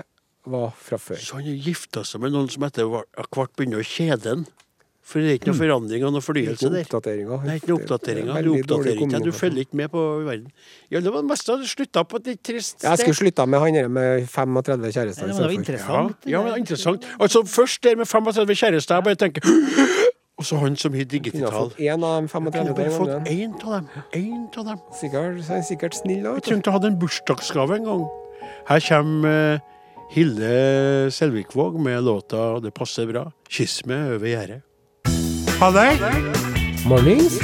[0.52, 1.22] var fra før.
[1.22, 4.46] Så han gifta seg med noen som etter hvert begynner å kjede han.
[5.06, 6.86] For det er ikke noe forandring og noe fornyelse der.
[6.88, 7.44] Oppdateringer.
[7.46, 8.40] Nei, ikke noe oppdateringer.
[8.42, 10.48] Du oppdaterer ikke, du følger ikke med på verden.
[10.90, 13.62] Ja, det var det meste hadde slutta på et litt trist Jeg skulle slutta med
[13.62, 15.30] han der med 35 Nei, kjærester.
[15.30, 16.26] Det var interessant.
[16.26, 17.06] Ja, ja interessant.
[17.20, 19.46] Altså, først der med 35 kjærester, jeg bare tenker
[20.36, 21.70] Og så han som har Kunne ha digital.
[21.80, 23.88] én av dem Jeg kunne 35 bare den fått én av dem.
[24.14, 24.82] En av dem.
[25.00, 26.26] Sikkert, er sikkert snill.
[26.26, 28.04] Jeg trengte å ha en bursdagsgave en gang.
[28.68, 29.60] Her kommer eh,
[30.10, 33.32] Hilde Selvikvåg med låta 'Det passer bra'.
[33.50, 34.62] 'Kyss meg over gjerdet'.
[35.60, 35.96] Halløy!
[36.86, 37.40] Mornings.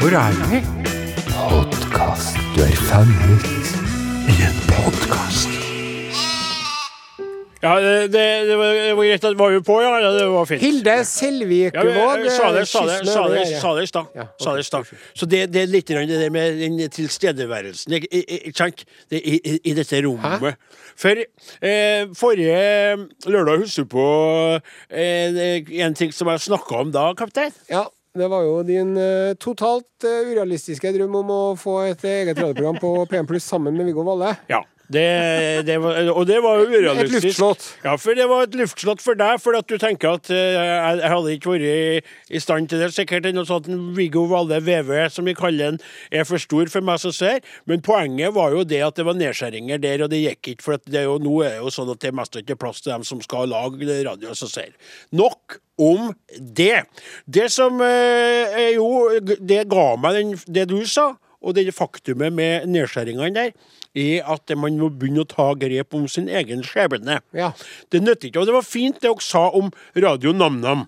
[0.00, 0.60] Hvor er vi?
[1.28, 2.36] Podkast.
[2.56, 3.44] Du er fanget.
[4.28, 5.59] I en podkast.
[7.60, 9.90] Ja, det, det, var, det var greit at var jo på, ja.
[10.16, 10.62] Det var fint.
[10.64, 12.24] Hilde Selvikvåg.
[12.24, 14.08] Ja, sa det, i stad.
[14.40, 14.92] Sa det i stad.
[15.12, 17.98] Så det, det er litt det der med den tilstedeværelsen?
[18.00, 18.00] I,
[19.18, 20.56] i, i dette rommet.
[21.00, 24.08] For eh, forrige lørdag husker du på
[24.88, 27.52] eh, en ting som jeg snakka om da, kaptein?
[27.68, 27.84] Ja,
[28.16, 32.80] det var jo din uh, totalt uh, urealistiske drøm om å få et eget radioprogram
[32.82, 34.34] på PM Pluss sammen med Viggo Valle.
[34.50, 34.64] Ja.
[34.90, 37.24] Det, det var, og det var jo Et urealistisk.
[37.24, 37.66] luftslott.
[37.84, 40.96] Ja, for det var et luftslott for deg, for at du tenker at eh, jeg,
[40.98, 42.90] jeg hadde ikke vært i, stand til det.
[42.96, 45.80] Sikkert noe sånt en Viggo Valle VV, som vi kaller den,
[46.10, 47.38] er for stor for meg som ser.
[47.70, 50.66] Men poenget var jo det at det var nedskjæringer der, og det gikk ikke.
[50.66, 52.82] For det er jo, nå er det jo sånn at det er mest ikke plass
[52.82, 54.74] til dem som skal lage radio som ser.
[55.14, 56.82] Nok om det.
[57.30, 58.90] Det som eh, er jo
[59.22, 63.52] Det ga meg den, det du sa, og det faktumet med nedskjæringene der,
[63.96, 67.20] er at man må begynne å ta grep om sin egen skjebne.
[67.34, 67.50] Ja.
[67.90, 68.42] Det nytter ikke.
[68.42, 70.86] Og det var fint det dere sa om Radio NamNam.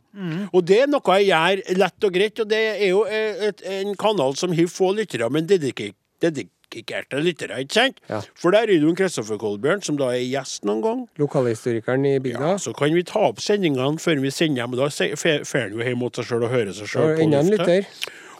[0.53, 3.65] Og det er noe jeg gjør lett og greit, og det er jo eh, et,
[3.81, 7.99] en kanal som har få lyttere, men dedikert, dedikerte lyttere, ikke sant?
[8.13, 8.21] Ja.
[8.39, 11.03] For der er det jo Kristoffer Kolbjørn, som da er gjest noen gang.
[11.21, 12.55] Lokalhistorikeren i bygda.
[12.55, 14.89] Ja, Så kan vi ta opp sendingene før vi sender og da
[15.19, 17.81] fer han jo hjem mot seg sjøl og hører seg sjøl på lufta.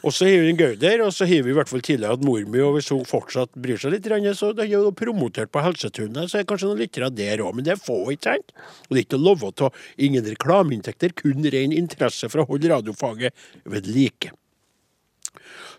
[0.03, 2.25] Og så har vi en Gauder, og så har vi i hvert fall tidligere hatt
[2.27, 5.63] mor mi, og hvis hun fortsatt bryr seg litt, så det er jo promotert på
[5.63, 8.55] Helsetunet, så er det kanskje noen lyttere der òg, men det er få, ikke sant?
[8.89, 9.71] Og det er ikke lov å ta
[10.03, 14.35] ingen reklameinntekter, kun ren interesse for å holde radiofaget ved like.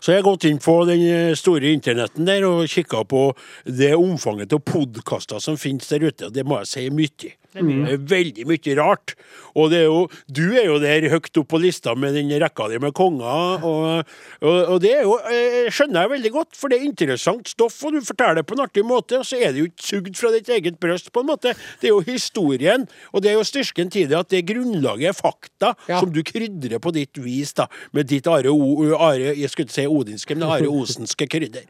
[0.00, 3.26] Så jeg har gått inn på den eh, store internetten der og kikka på
[3.64, 7.36] det omfanget av podkaster som finnes der ute, og det må jeg si er mye.
[7.54, 9.14] Det er veldig mye rart.
[9.54, 12.66] Og det er jo, du er jo der høyt opp på lista med den rekka
[12.72, 14.08] di med konger, og,
[14.42, 17.76] og, og det er jo, eh, skjønner jeg veldig godt, for det er interessant stoff,
[17.86, 20.18] og du forteller det på en artig måte, og så er det jo ikke sugd
[20.18, 21.54] fra ditt eget bryst, på en måte.
[21.80, 25.16] Det er jo historien, og det er jo styrken til det at det grunnlaget er
[25.18, 26.00] fakta Ja.
[26.00, 29.78] som du krydrer på ditt vis, da, med ditt Are, o, Are jeg skulle ikke
[29.78, 31.68] si odinske, men Are Osenske krydder.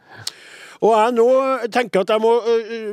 [0.84, 1.26] Og jeg nå
[1.72, 2.32] tenker at jeg må,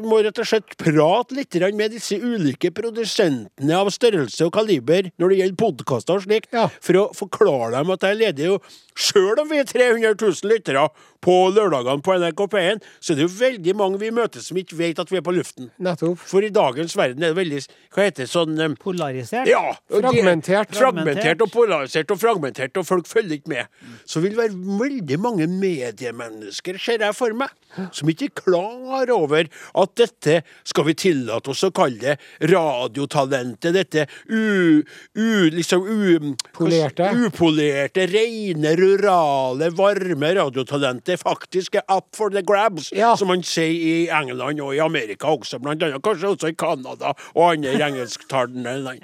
[0.07, 5.33] må rett og slett prate litt med disse ulike produsentene av størrelse og kaliber når
[5.33, 6.69] det gjelder podkaster og slikt, Ja.
[6.79, 8.59] for å forklare dem at jeg leder jo
[8.95, 10.85] Sjøl om vi er 300 000 lyttere
[11.21, 14.77] på lørdagene på NRK P1, så er det jo veldig mange vi møter som ikke
[14.79, 15.69] vet at vi er på luften.
[15.81, 16.19] Nettopp.
[16.31, 17.61] For i dagens verden er det veldig
[17.91, 19.49] Hva heter det sånn um, Polarisert.
[19.49, 20.73] ja, Fragmentert.
[20.75, 23.69] Fragmentert og polarisert og fragmentert, og folk følger ikke med.
[24.09, 27.53] Så vil det være veldig mange mediemennesker, ser jeg for meg,
[27.95, 33.75] som ikke er klar over at dette skal vi tillate oss å kalle det radiotalentet,
[33.75, 34.81] dette u...
[35.15, 36.33] u liksom u...
[36.55, 37.11] Polerte.
[37.27, 43.15] Upolerte, rene, rurale, varme radiotalentet faktisk er up for the grabs, Ja.
[43.15, 47.13] som man sier i England og i Amerika også, blant annet kanskje også i Canada
[47.35, 49.01] og andre engelsktalende land.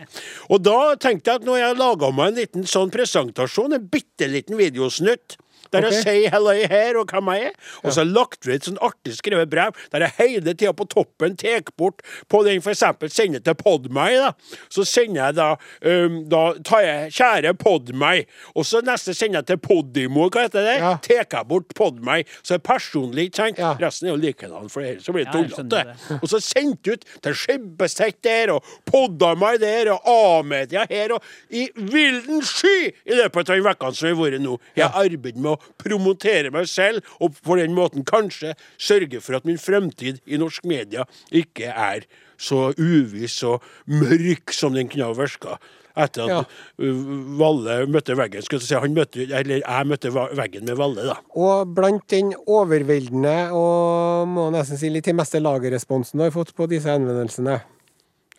[0.50, 4.28] Og da tenkte jeg at når jeg laga meg en liten sånn presentasjon, en bitte
[4.28, 5.38] liten videosnutt,
[5.72, 8.56] der jeg sier 'hello her' og hvem jeg er, og så har jeg lagt ved
[8.56, 12.62] et sånn artig skrevet brev der jeg hele tida på toppen tar bort på den
[12.62, 14.32] eksempel sender til Podmy, da.
[14.70, 15.50] Så sender jeg da
[15.86, 20.64] um, Da tar jeg 'kjære Podmy', og så neste sender jeg til Podimo, hva heter
[20.66, 20.78] det?
[20.80, 20.98] Ja.
[21.02, 22.24] Tar jeg bort Podmy.
[22.44, 23.60] så er det personlig, ikke sant?
[23.60, 23.74] Ja.
[23.82, 25.96] Resten er jo likedan, for ellers blir det tullete.
[26.22, 31.68] Og så sendt ut til Skibbestedt der, og Podamai der, og A-media her, og i
[31.76, 34.58] vilden sky i løpet av de ukene som har vært nå.
[34.78, 39.40] Jeg har arbeidet med å promotere meg selv, og på den måten kanskje sørge for
[39.40, 45.10] at min fremtid i norsk media ikke er så uviss og mørk som den kunne
[45.10, 45.58] ha virka.
[45.98, 46.40] etter at Ja.
[46.86, 48.44] uh, Valle møtte veggen.
[48.46, 51.16] Skal jeg si, han møtte, eller jeg møtte veggen med Valle, da.
[51.34, 56.54] Og blant den overveldende og må nesten si litt til meste lagerresponsen du har fått
[56.54, 57.64] på disse henvendelsene.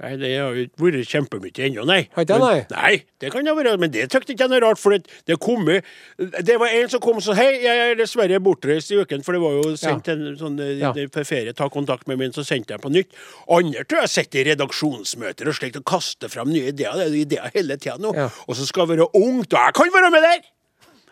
[0.01, 2.09] Nei, Det har jo ikke vært kjempemye ennå, nei.
[2.15, 4.61] Har ikke det, Men- Nei, det kan det være, men det tykte ikke jeg noe
[4.63, 4.79] rart.
[4.79, 8.39] For det, det, kom, det var en som kom og sa hei, jeg er dessverre
[8.39, 10.93] bortreist i uken, for det var jo sendt en sånn eh, Ja.
[11.25, 13.11] ferie, ta kontakt med min, så sendte jeg på nytt.
[13.51, 16.95] Andre tror jeg sitter i redaksjonsmøter og slikt og kaster fram nye ideer.
[16.95, 18.15] Det er jo ideer hele tida nå.
[18.15, 18.29] Ja.
[18.47, 20.41] Og så skal jeg være ungt, og jeg kan være med der!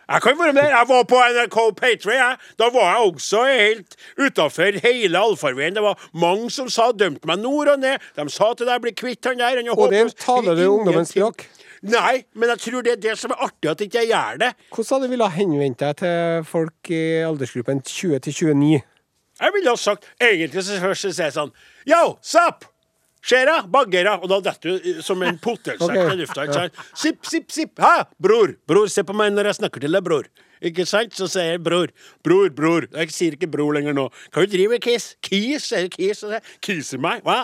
[0.06, 0.68] Jeg kan være med der.
[0.68, 2.36] Jeg var på NRK Patreon, jeg.
[2.58, 5.74] Da var jeg også helt utafor hele allfarveien.
[5.74, 7.98] Det var mange som sa dømte meg nord og ned.
[8.14, 9.58] De sa til deg bli kvitt han der.
[9.58, 11.48] Han og det taler du ungdommens språk?
[11.86, 14.52] Nei, men jeg tror det er det som er artig, at ikke jeg gjør det.
[14.70, 18.80] Hvordan hadde du villet henvendt deg til folk i aldersgruppen 20 til 29?
[19.36, 21.50] Jeg ville ha sagt Egentlig så først så sier jeg sånn
[21.84, 22.64] Yo, sup!
[23.26, 24.16] Skjera, baggera.
[24.22, 26.10] Og da detter du som en potetsekk okay.
[26.14, 26.46] i lufta.
[26.46, 26.82] ikke sant?
[26.94, 27.78] Sipp, sipp, sipp.
[27.82, 28.54] Hæ, bror!
[28.70, 30.28] Bror, se på meg når jeg snakker til deg, bror.
[30.64, 31.12] Ikke sant?
[31.16, 31.90] Så sier jeg bror.
[32.24, 32.86] Bror, bror.
[32.94, 34.06] Jeg sier ikke bror lenger nå.
[34.32, 35.10] Hva du driver med, Kis?
[35.26, 35.68] Kis?
[35.72, 36.22] Sier Kis?
[36.24, 37.24] og Kiser meg?
[37.26, 37.42] Hva?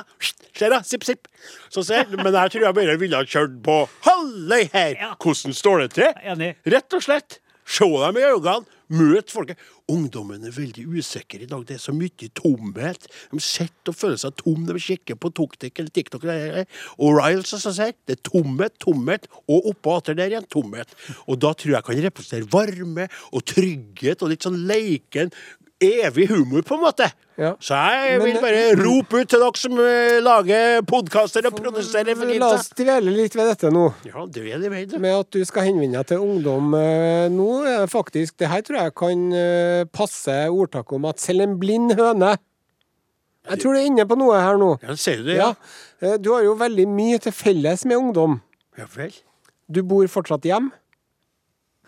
[0.52, 1.28] Skjera, sipp, sipp.
[1.72, 5.00] Så sier jeg, men jeg tror jeg bare ville ha kjørt på Halløy her!
[5.18, 6.46] Hvordan står det til?
[6.76, 7.42] Rett og slett.
[7.68, 8.62] Se dem i øynene.
[8.92, 9.60] Møt folket.
[9.90, 11.64] Ungdommen er veldig usikker i dag.
[11.66, 13.08] Det er så mye tomhet.
[13.32, 15.32] De sitter og føler seg tom når de kikker på
[15.92, 16.24] TikTok.
[16.24, 16.66] eller-
[16.98, 17.94] Og Riles, som jeg sier.
[18.06, 20.88] Det er tomhet, tomhet, og oppå atter der igjen tomhet.
[21.26, 25.32] Og da tror jeg kan representere varme og trygghet og litt sånn leiken.
[25.82, 27.08] Evig humor, på en måte.
[27.40, 27.54] Ja.
[27.58, 32.14] Så jeg Men- vil bare rope ut til dere som eh, lager podkaster og produserer
[32.14, 33.86] for La oss dvele litt ved dette nå.
[34.06, 34.98] Ja, er det vet du.
[35.02, 37.48] Med at du skal henvende deg til ungdom eh, nå.
[37.88, 42.36] faktisk, Det her tror jeg kan eh, passe ordtaket om at selv en blind høne
[43.50, 44.76] Jeg tror det er inne på noe her nå.
[44.84, 45.36] Ja, ser du det?
[45.40, 45.54] Ja.
[46.00, 48.40] Eh, Du har jo veldig mye til felles med ungdom.
[48.78, 49.12] ja vel.
[49.72, 50.70] Du bor fortsatt hjem.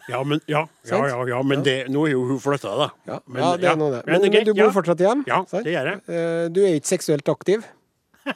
[0.08, 2.88] Ja, men, ja, ja, ja, ja, men det, nå er jo hun flytta, da.
[3.08, 4.02] Ja, Men, ja det er noe det.
[4.04, 5.22] men Men, er men du bor fortsatt hjem?
[5.26, 5.64] Ja, sant?
[5.64, 6.02] det gjør jeg.
[6.08, 7.64] Eh, Du er ikke seksuelt aktiv?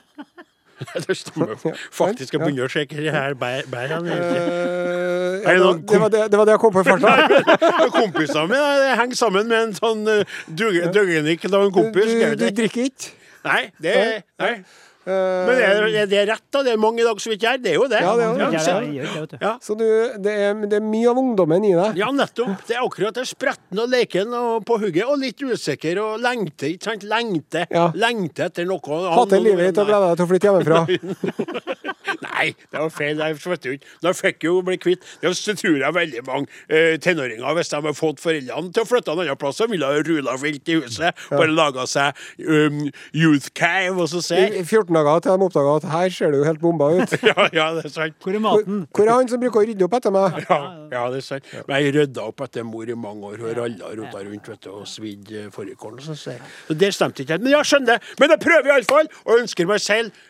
[1.09, 1.55] det stemmer.
[1.93, 4.17] Faktisk, jeg begynner å sjekke det her bæ- bærene.
[4.17, 6.81] Eh, Er ja, det det, noen det, var det, det var det jeg kom på
[6.81, 7.89] i farta.
[7.99, 12.09] Kompisene mine henger sammen med en sånn uh, døggenikk av en Du, kompis.
[12.11, 13.13] skal jeg du drikker ikke?
[13.45, 13.95] Nei, det
[14.41, 14.53] nei.
[14.57, 14.77] Eh,
[15.09, 16.63] Men er, er det rett, da?
[16.67, 17.71] Det er mange i dag som ikke gjør det.
[17.73, 18.01] er jo det.
[18.05, 18.89] Ja, det er det.
[18.99, 19.41] Ja, det.
[19.43, 19.53] Ja.
[19.65, 19.85] Så du,
[20.25, 21.99] det, er, det er mye av ungdommen i deg?
[22.01, 22.65] Ja, nettopp.
[22.69, 23.27] Det er akkurat det.
[23.31, 26.73] Spretten og leken og på hugget, og litt usikker og lengte.
[26.75, 27.07] ikke sant?
[27.09, 27.89] Lengte, Ja.
[27.97, 29.01] lengte etter noe.
[29.19, 31.59] Hater livet ditt og gleder deg til å flytte hjemmefra?
[32.25, 33.21] Nei, det var feil.
[33.21, 33.91] Jeg vet jo ikke.
[34.05, 37.81] Da fikk jeg jo bli kvitt Det tror jeg veldig mange eh, tenåringer, hvis de
[37.85, 40.79] har fått foreldrene til å flytte en annen plass, så ville ha rula vilt i
[40.81, 41.19] huset.
[41.31, 42.85] Bare laga seg um,
[43.17, 46.47] youth cave, og så i 14 dager til de oppdaga at her ser det jo
[46.49, 47.15] helt bomba ut.
[47.31, 48.17] ja, ja, det er sant.
[48.23, 48.85] Hvor er maten?
[48.95, 50.39] hvor er han som bruker å rydde opp etter meg?
[50.49, 50.61] Ja,
[50.93, 51.53] ja, det er sant.
[51.69, 53.43] Men jeg rydda opp etter mor i mange år.
[53.43, 56.01] Hun ralla rota rundt vet du, og svidd eh, fårikålen.
[56.05, 57.47] Så, så så det stemte ikke helt.
[57.47, 58.17] Men jeg skjønner det.
[58.21, 60.25] Men jeg prøver iallfall, og ønsker meg selv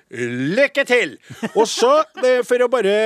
[0.59, 1.17] lykke til.
[1.55, 1.93] Og så,
[2.27, 2.97] eh, for å bare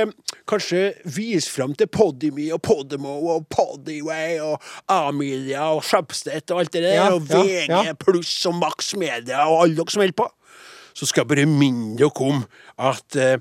[0.49, 6.75] kanskje vise fram til Podimy og Podimo og Podyway og Amelia og Shabstedt og alt
[6.75, 7.97] det der, Ja, og ja, VG ja.
[7.99, 10.29] pluss og Max Media og alle dere som holder på
[10.95, 12.43] så skal jeg bare minne dere om
[12.83, 13.37] at eh,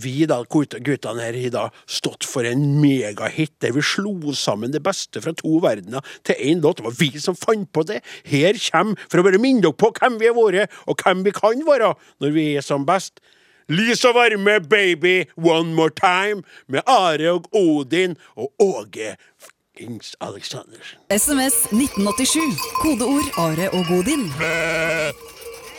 [0.00, 4.82] vi da, guttene her har da stått for en megahit der vi slo sammen det
[4.84, 6.80] beste fra to verdener til én låt.
[6.80, 8.00] Det var vi som fant på det.
[8.28, 11.34] Her kommer, for å bare minne dere på hvem vi har vært, og hvem vi
[11.36, 13.20] kan være når vi er som best.
[13.70, 19.14] Lys og varme, baby, one more time, med Are og Odin og Åge
[19.80, 20.98] Ings Aleksandersen.
[21.10, 22.40] SMS 1987.
[22.82, 24.26] Kodeord Are og Godin.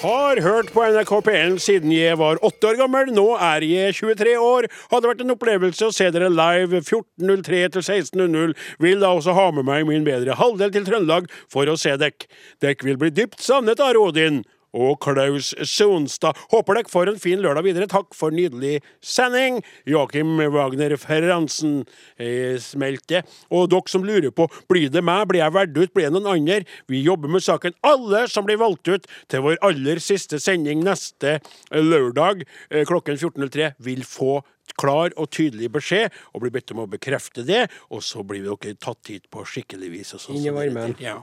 [0.02, 3.12] Har hørt på NRK P1 siden jeg var åtte år gammel.
[3.14, 4.66] Nå er jeg 23 år.
[4.90, 8.56] Hadde vært en opplevelse å se dere live 14.03 til 16.00.
[8.82, 12.26] Vil da også ha med meg min bedre halvdel til Trøndelag for å se dekk.
[12.66, 14.42] Dekk vil bli dypt savnet av Rodin.
[14.78, 16.38] Og Klaus Sonstad.
[16.52, 17.90] Håper dere får en fin lørdag videre.
[17.92, 19.60] Takk for nydelig sending.
[19.90, 21.82] Joakim Wagner Ferransen
[22.18, 23.24] eh, smelte.
[23.52, 26.32] Og dere som lurer på blir det meg, blir jeg valgt ut, blir det noen
[26.36, 26.62] andre?
[26.92, 27.76] Vi jobber med saken.
[27.88, 33.20] Alle som blir valgt ut til vår aller siste sending neste eh, lørdag eh, klokken
[33.20, 34.40] 14.03, vil få
[34.80, 37.66] klar og tydelig beskjed, og blir bedt om å bekrefte det.
[37.92, 40.14] Og så blir dere tatt hit på skikkelig vis.
[40.18, 40.96] og Inn i varmen.
[41.02, 41.18] Ja.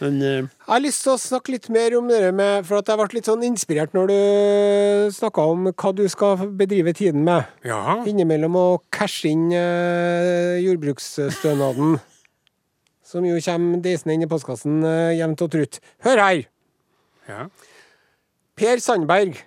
[0.00, 2.88] Men uh, Jeg har lyst til å snakke litt mer om det med For at
[2.90, 4.14] jeg ble litt sånn inspirert når du
[5.14, 7.46] snakka om hva du skal bedrive tiden med.
[7.62, 8.00] ja.
[8.02, 8.64] Innimellom å
[8.94, 11.94] cashe inn uh, jordbruksstønaden.
[13.14, 15.78] Som jo kommer deisende inn i postkassen uh, jevnt og trutt.
[16.02, 16.44] Hør her!
[17.30, 17.46] ja.
[18.58, 19.38] Per Sandberg.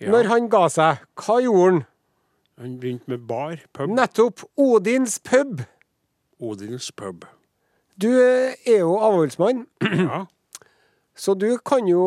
[0.00, 0.08] ja.
[0.12, 1.80] Når han ga seg, hva gjorde han?
[2.60, 3.58] Han begynte med bar.
[3.76, 3.90] Pub.
[3.92, 4.40] Nettopp.
[4.56, 5.60] Odins pub.
[6.40, 7.24] Odins pub.
[8.00, 10.24] Du er jo avholdsmann, Ja.
[11.16, 12.02] så du kan jo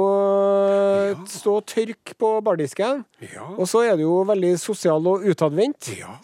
[0.69, 3.03] eh, stå og tørke på bardisken.
[3.25, 3.47] Ja.
[3.57, 5.89] Og så er du jo veldig sosial og utadvendt.
[5.97, 6.17] Ja.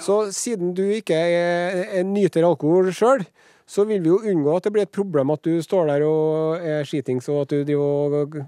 [0.00, 3.26] Så siden du ikke er, er nyter alkohol sjøl,
[3.68, 6.64] så vil vi jo unngå at det blir et problem at du står der og
[6.64, 8.40] er skitings, og at du driver og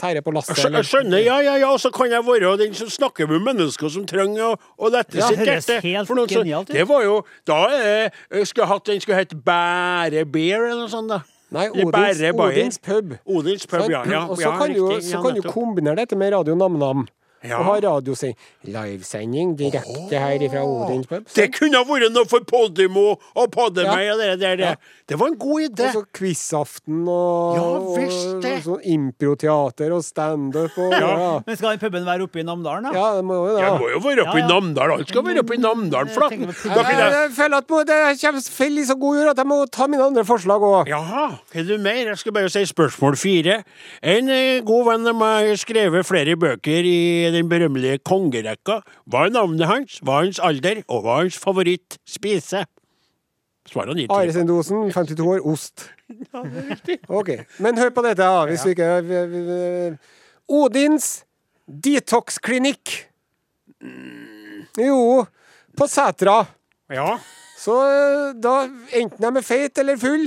[0.00, 0.56] tærer på lasset.
[0.56, 1.70] Jeg skjø- jeg skjønner, ja, ja, ja.
[1.70, 5.18] Og så kan jeg være den som snakker med mennesker som trenger å, å lette
[5.20, 5.80] Ja, sitt hjerte.
[6.08, 6.72] For noen genialt.
[6.72, 10.92] Det var jo Da Skulle det jeg hatt Den skulle hett Bære Beer eller noe
[10.92, 11.08] sånt.
[11.12, 11.20] da
[11.50, 13.16] Nei, Odins, Odins pub.
[13.26, 14.04] Odins pub, ja.
[14.06, 16.54] ja, og så ja, kan, du, riktig, så ja, kan du kombinere dette med Radio
[16.54, 17.08] Nam-Nam.
[17.42, 17.58] Ja.
[17.58, 18.36] Og ha radiosending.
[18.68, 21.24] Livesending direkte her fra Odins pub.
[21.34, 24.12] Det kunne ha vært noe for Podimo og Podemei Ja.
[24.12, 24.56] og det der.
[24.60, 24.66] Det.
[24.66, 24.74] Ja.
[25.08, 25.86] det var en god idé.
[25.88, 28.52] Og så quizaften og, Ja, og, visst det.
[28.58, 30.98] og sånn improteater og standup og ja.
[31.00, 31.30] Ja.
[31.46, 33.06] Men skal den puben være oppe i Namdalen, da?
[33.16, 33.62] det må jo det.
[33.64, 34.60] Jeg må jo være oppe Ja, i Namdalen.
[34.60, 34.92] Namdal.
[35.00, 36.08] Alt skal være oppe i Namdalen.
[36.10, 36.44] Jeg Flaten.
[36.46, 39.58] tenker Jeg, jeg jeg føler at det kommer i så god jord at jeg må
[39.70, 40.88] ta mine andre forslag òg.
[40.90, 41.24] Jaha,
[41.54, 42.04] er du mer?
[42.12, 43.62] Jeg skal bare si spørsmål fire.
[44.02, 48.80] En eh, god venn av meg har skrevet flere bøker i den berømmelige kongerekka.
[49.10, 52.64] Hva er navnet hans, hva er hans alder, og hva er hans favorittspise?
[53.70, 54.32] Svarene gir Are.
[54.34, 55.88] Sendosen, 52 år, ost.
[57.08, 57.28] Ok,
[57.62, 58.26] Men hør på dette.
[58.50, 59.90] Hvis vi ikke vi, vi, vi.
[60.50, 61.10] Odins
[61.70, 62.96] detox-klinikk.
[64.80, 65.24] Jo,
[65.76, 66.40] på Sætra.
[66.90, 67.12] Ja.
[67.60, 68.54] Så eh, da,
[68.96, 70.26] enten de er feit eller full,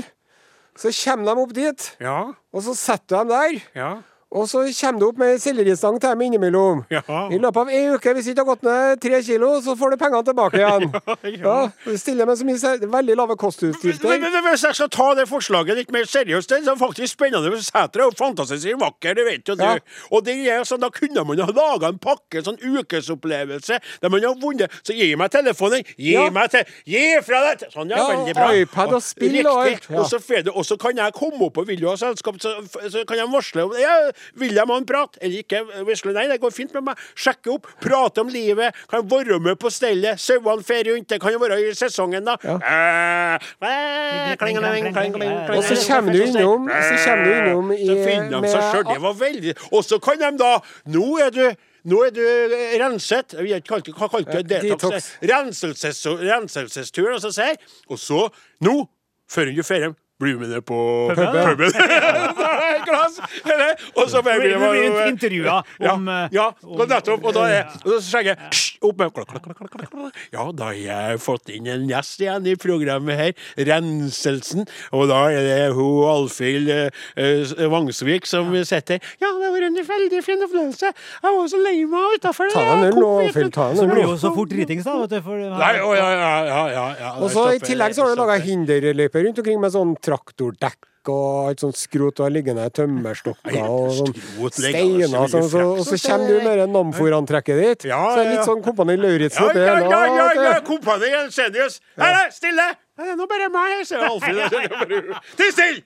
[0.77, 2.19] så kommer de opp dit, Ja.
[2.53, 3.59] og så setter de der.
[3.75, 3.91] Ja.
[4.33, 6.79] Og så kommer du opp med selleristang til dem innimellom.
[6.89, 7.01] Ja.
[7.29, 9.93] I løpet av ei uke, hvis du ikke har gått ned tre kilo, så får
[9.93, 10.87] du pengene tilbake igjen.
[11.43, 14.09] ja, Du stiller med så mye veldig lave Men, kostutgifter.
[14.09, 17.53] men, men Hvis jeg skal ta det forslaget litt mer seriøst, det er faktisk spennende.
[17.61, 19.63] Sæter er jo fantastisk vakker, det vet jo du.
[19.63, 19.77] Ja.
[20.09, 22.57] Og det er sånn, Da kunne man ha laga en pakke, sånn
[23.03, 24.71] ukesopplevelse, der man har vunnet.
[24.83, 25.83] Så gi meg telefonen!
[25.97, 26.29] Gi Ja.
[26.33, 27.67] meg til Gi fra deg!
[27.73, 28.49] Sånn, ja, Ja, veldig bra.
[28.63, 30.49] iPad og spill og alt, ja.
[30.53, 32.55] Og så kan jeg komme opp og vil du ha selskap, så,
[32.89, 33.95] så kan jeg varsle om ja,
[34.39, 35.17] Vil de ha en prat?
[35.21, 35.63] Eller ikke?
[35.87, 37.01] Visle, nei, det går fint med meg.
[37.15, 38.75] Sjekke opp, prate om livet.
[38.91, 40.21] Kan være med på stellet.
[40.21, 41.09] Sauene fer rundt.
[41.09, 42.37] Det kan jo være i sesongen, da.
[42.43, 42.57] Ja.
[42.59, 44.33] Eh, eh.
[44.33, 48.87] Og så kommer du innom, så kommer du innom i, Så finner de seg sjøl.
[48.89, 50.55] Det var veldig Og så kan de da
[50.93, 51.45] Nå er du
[51.83, 53.33] nå er du eh, renset.
[53.43, 54.29] Vi har ikke du det?
[54.31, 54.83] Ja, Detox.
[54.87, 55.09] detox.
[55.19, 57.59] Renselses, renselsestur, og så sier
[57.91, 58.29] Og så,
[58.63, 58.87] nå,
[59.27, 60.79] før du drar blir du med ned på
[61.13, 61.71] Puben?
[63.99, 65.57] Og så Vi blir blir det intervjua
[65.93, 67.25] om ja, eh, ja, nettopp.
[67.25, 68.37] Og da er og så jeg
[68.83, 70.13] opp med.
[70.33, 73.33] Ja, da har jeg fått inn en gjest igjen i programmet her.
[73.69, 74.67] Renselsen.
[74.95, 79.13] Og da er det hun Alfhild eh, eh, Vangsvik som sitter her.
[79.23, 80.91] Ja, det var en veldig fin opplevelse.
[80.93, 82.51] Jeg var så lei meg utafor.
[82.53, 83.53] Ta deg en øl nå, Alfhild.
[83.55, 84.15] Ta deg Så en blir øl det nå.
[84.17, 84.97] jo så fort dritings, da.
[85.03, 87.13] Vet du, for, Nei, å, ja, ja, ja, ja, ja.
[87.23, 91.49] Og så I tillegg så har du laga hinderløyper rundt omkring med sånn traktordekk og
[91.51, 94.13] et sånt skrot og liggende tømmerstokker og sånn
[94.55, 95.11] steiner.
[95.19, 97.87] altså, Så, så, og så kommer du med det Namfor-antrekket ditt.
[97.91, 98.35] Ja, så er det ja, ja.
[98.37, 101.81] litt sånn Kompani Lauritzen Ja, ja, ja, ja, ja, kompani Jensenius.
[101.99, 102.69] Nei, stille!
[102.93, 104.55] Det er nå bare meg, sier Alfred.
[105.41, 105.83] Til stille!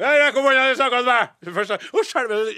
[0.00, 1.52] Ja, jeg kommer inn og snakker med meg.
[1.58, 1.84] Først,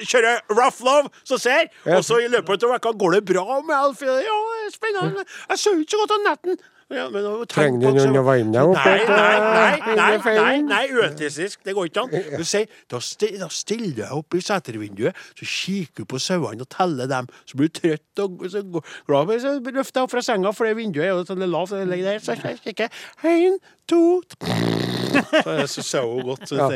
[0.07, 3.75] kjører rough love, så ser Og så i løpet av uka går det bra med
[3.75, 4.15] Alfie.
[4.23, 4.37] Ja,
[4.71, 5.27] spennende.
[5.51, 6.61] Jeg sover ikke så godt om natten.
[6.87, 10.59] Ja, men, Trenger du noen å varme deg opp Nei, nei, nei, eh, nei, nei,
[10.69, 11.65] nei, øtisk.
[11.67, 12.13] Det går ikke an.
[12.39, 16.71] Du sier, da, stiller stiller jeg opp i setervinduet, så kikker du på sauene og
[16.71, 17.27] teller dem.
[17.43, 19.35] Så blir du trøtt og så glad.
[19.43, 21.75] Så løfter jeg opp fra senga, for det vinduet er jo sånn lavt.
[21.75, 21.83] så
[22.39, 22.91] jeg
[23.91, 24.76] tre
[25.43, 26.53] Så jeg sau godt.
[26.53, 26.69] Ja.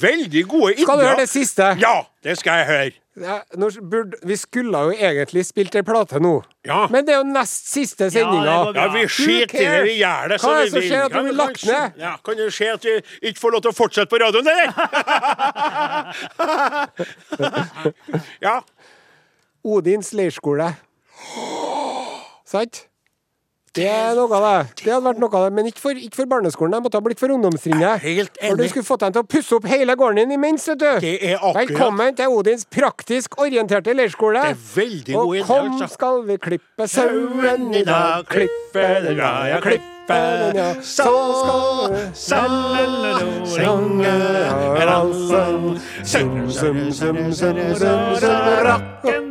[0.00, 0.84] Veldig gode ideer.
[0.86, 1.72] Skal du høre det siste?
[1.80, 2.90] Ja, det skal jeg høre.
[3.16, 3.38] Ja,
[3.80, 6.34] burde, vi skulle jo egentlig spilt ei plate nå,
[6.68, 6.82] Ja.
[6.92, 8.56] men det er jo nest siste sendinga.
[8.76, 10.40] Ja, vi skiter i det, vi gjør det.
[10.42, 11.96] Hva er det som skjer at du Ja, blir lagt ned?
[12.02, 12.96] Ja, kan det skje at vi
[13.30, 14.68] ikke får lov til å fortsette på radioen, eller?
[18.46, 18.58] ja.
[19.64, 20.68] Odins leirskole.
[22.44, 22.84] Sant?
[23.76, 24.84] Det er noe av det.
[24.84, 26.72] Det hadde vært noe av det, Men ikke for, ikke for barneskolen.
[26.72, 28.00] De måtte ha blitt for ungdomstrinnet.
[28.06, 30.80] Helt For du skulle fått dem til å pusse opp hele gården din imens, vet
[30.80, 30.88] du.
[31.04, 34.46] Det er akkurat Velkommen til Odins praktisk orienterte leirskole.
[34.46, 35.90] Det er veldig god Og kom altså.
[35.92, 40.82] skal vi klippe sauen i dag, klippe den, ja, ja, klippe den.
[40.82, 41.14] Så
[42.14, 44.14] skal vi synge
[44.86, 45.80] valsen.
[46.04, 49.26] Sum, sum, sum, sum, sum, sum, rocken.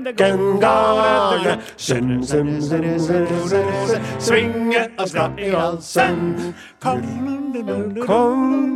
[1.77, 6.53] Sum, sum, sum, sum, sum, svinge av skap i halsen.
[6.79, 7.01] Kom,
[8.05, 8.75] kom,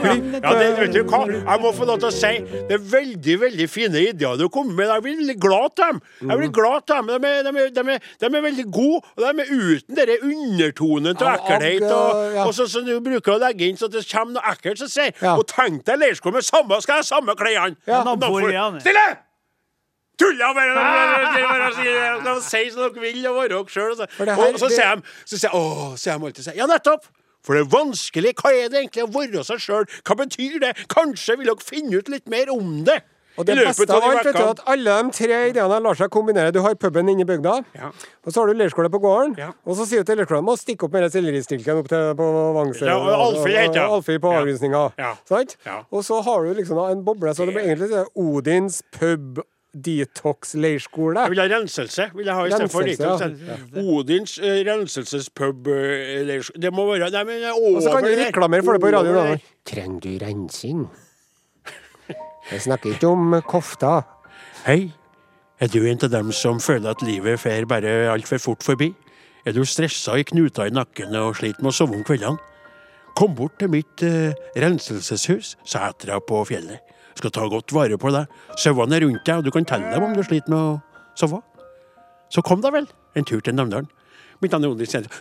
[0.00, 1.20] Ja, det, vet du hva?
[1.28, 2.30] Jeg må få lov til å si
[2.70, 4.88] det er veldig veldig fine ideer du kommer med.
[4.88, 6.00] Jeg blir veldig glad til dem.
[6.30, 7.10] Jeg blir glad til dem.
[7.10, 10.16] De er, de er, de er, de er veldig gode, og de er uten denne
[10.30, 11.86] undertonen til ekkelhet.
[11.88, 12.44] Og, ja.
[12.46, 15.10] og så, så du bruker å legge inn så det kommer noe ekkelt, som sier
[15.20, 15.34] Ja.
[15.36, 17.76] Og tenk deg leirskole med samme, skal jeg ha samme klærne!
[17.88, 18.04] Ja.
[18.06, 19.08] Naboer, Stille!
[20.20, 20.74] Tulla bare!
[20.76, 23.96] bare si som dere vil og være dere sjøl.
[23.96, 27.08] Det Og så det- sier de så sier de alltid Ja, nettopp!
[27.42, 28.34] For det er vanskelig.
[28.36, 29.86] Hva er det egentlig å være seg sjøl?
[30.04, 30.74] Hva betyr det?
[30.92, 33.00] Kanskje vil dere finne ut litt mer om det?
[33.40, 36.52] Og det beste av alt vet du, at alle de tre ideene lar seg kombinere.
[36.54, 37.90] Du har puben inne i bygda, Ja.
[38.24, 39.36] og så har du leirskole på gården.
[39.40, 39.50] Ja.
[39.66, 42.26] Og så sier du til leirskolen må stikke opp med den selleristilken opp til på
[42.58, 42.86] Vangsøy.
[42.86, 43.86] Ja, Alfhild heter.
[43.88, 44.40] Alfhild på Ja.
[44.44, 44.82] avrusninga.
[44.98, 45.14] Ja.
[45.28, 45.56] Sant?
[45.66, 45.80] Ja.
[45.90, 49.40] Og så har du liksom en boble, så det blir egentlig sånn Odins pub
[49.72, 51.14] detox leirskole.
[51.22, 52.10] Jeg vil ha renselse.
[52.16, 53.86] vil jeg ha i stedet for Renselse, detox.
[53.86, 58.10] Odins uh, renselsespub uh, Det må være Nei, men det er Og så kan du
[58.18, 59.16] reklamere for det på radioen.
[59.16, 59.38] Over.
[59.64, 60.88] Trenger du rensing?
[62.50, 64.00] Jeg snakker ikke om kofta.
[64.64, 64.90] Hei,
[65.62, 68.88] er du en av dem som føler at livet fer bare altfor fort forbi?
[69.46, 72.42] Er du stressa i knuter i nakken og sliter med å sove om kveldene?
[73.14, 76.82] Kom bort til mitt eh, renselseshus, setra på fjellet.
[77.18, 78.26] Skal ta godt vare på deg.
[78.58, 81.38] Sauene er rundt deg, og du kan telle dem om du sliter med å sove.
[82.34, 83.90] Så kom da vel en tur til Namdalen.
[84.40, 85.12] Mitt navn er Odin Stensrud.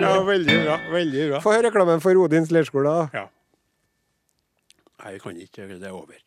[0.00, 0.78] Ja, veldig bra.
[0.90, 1.40] Veldig bra.
[1.44, 2.94] Få høre reklamen for Odins leirskole.
[3.14, 3.28] Ja.
[5.04, 5.68] Nei, jeg kan ikke.
[5.70, 6.18] Det er over.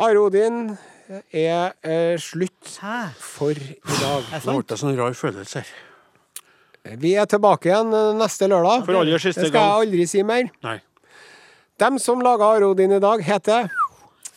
[0.00, 0.76] Are Odin
[1.34, 2.98] er eh, slutt Hæ?
[3.18, 4.28] for i dag.
[4.46, 5.72] Nå ble det sånn rar følelse her.
[7.02, 8.86] Vi er tilbake igjen eh, neste lørdag.
[8.86, 10.46] For aller siste det skal jeg aldri si mer.
[10.64, 10.78] Nei.
[11.80, 13.66] Dem som laga Are Odin i dag, heter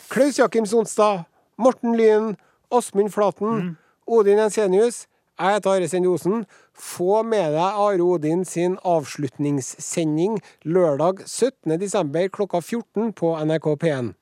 [0.10, 1.26] Klaus Jakim Sonstad,
[1.62, 2.34] Morten Lyen,
[2.74, 3.76] Åsmund Flaten,
[4.08, 5.06] Odin Ensenius.
[5.40, 11.78] Jeg heter Are Sende Få med deg Are Odin sin avslutningssending lørdag 17.
[11.82, 14.14] desember klokka 14 på NRK P1.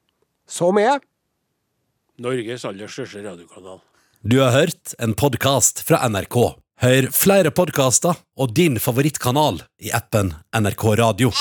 [0.48, 1.00] Som er
[2.22, 3.80] Norges aller største radiokanal.
[4.22, 6.38] Du har hørt en podkast fra NRK.
[6.82, 11.32] Hør flere podkaster og din favorittkanal i appen NRK Radio.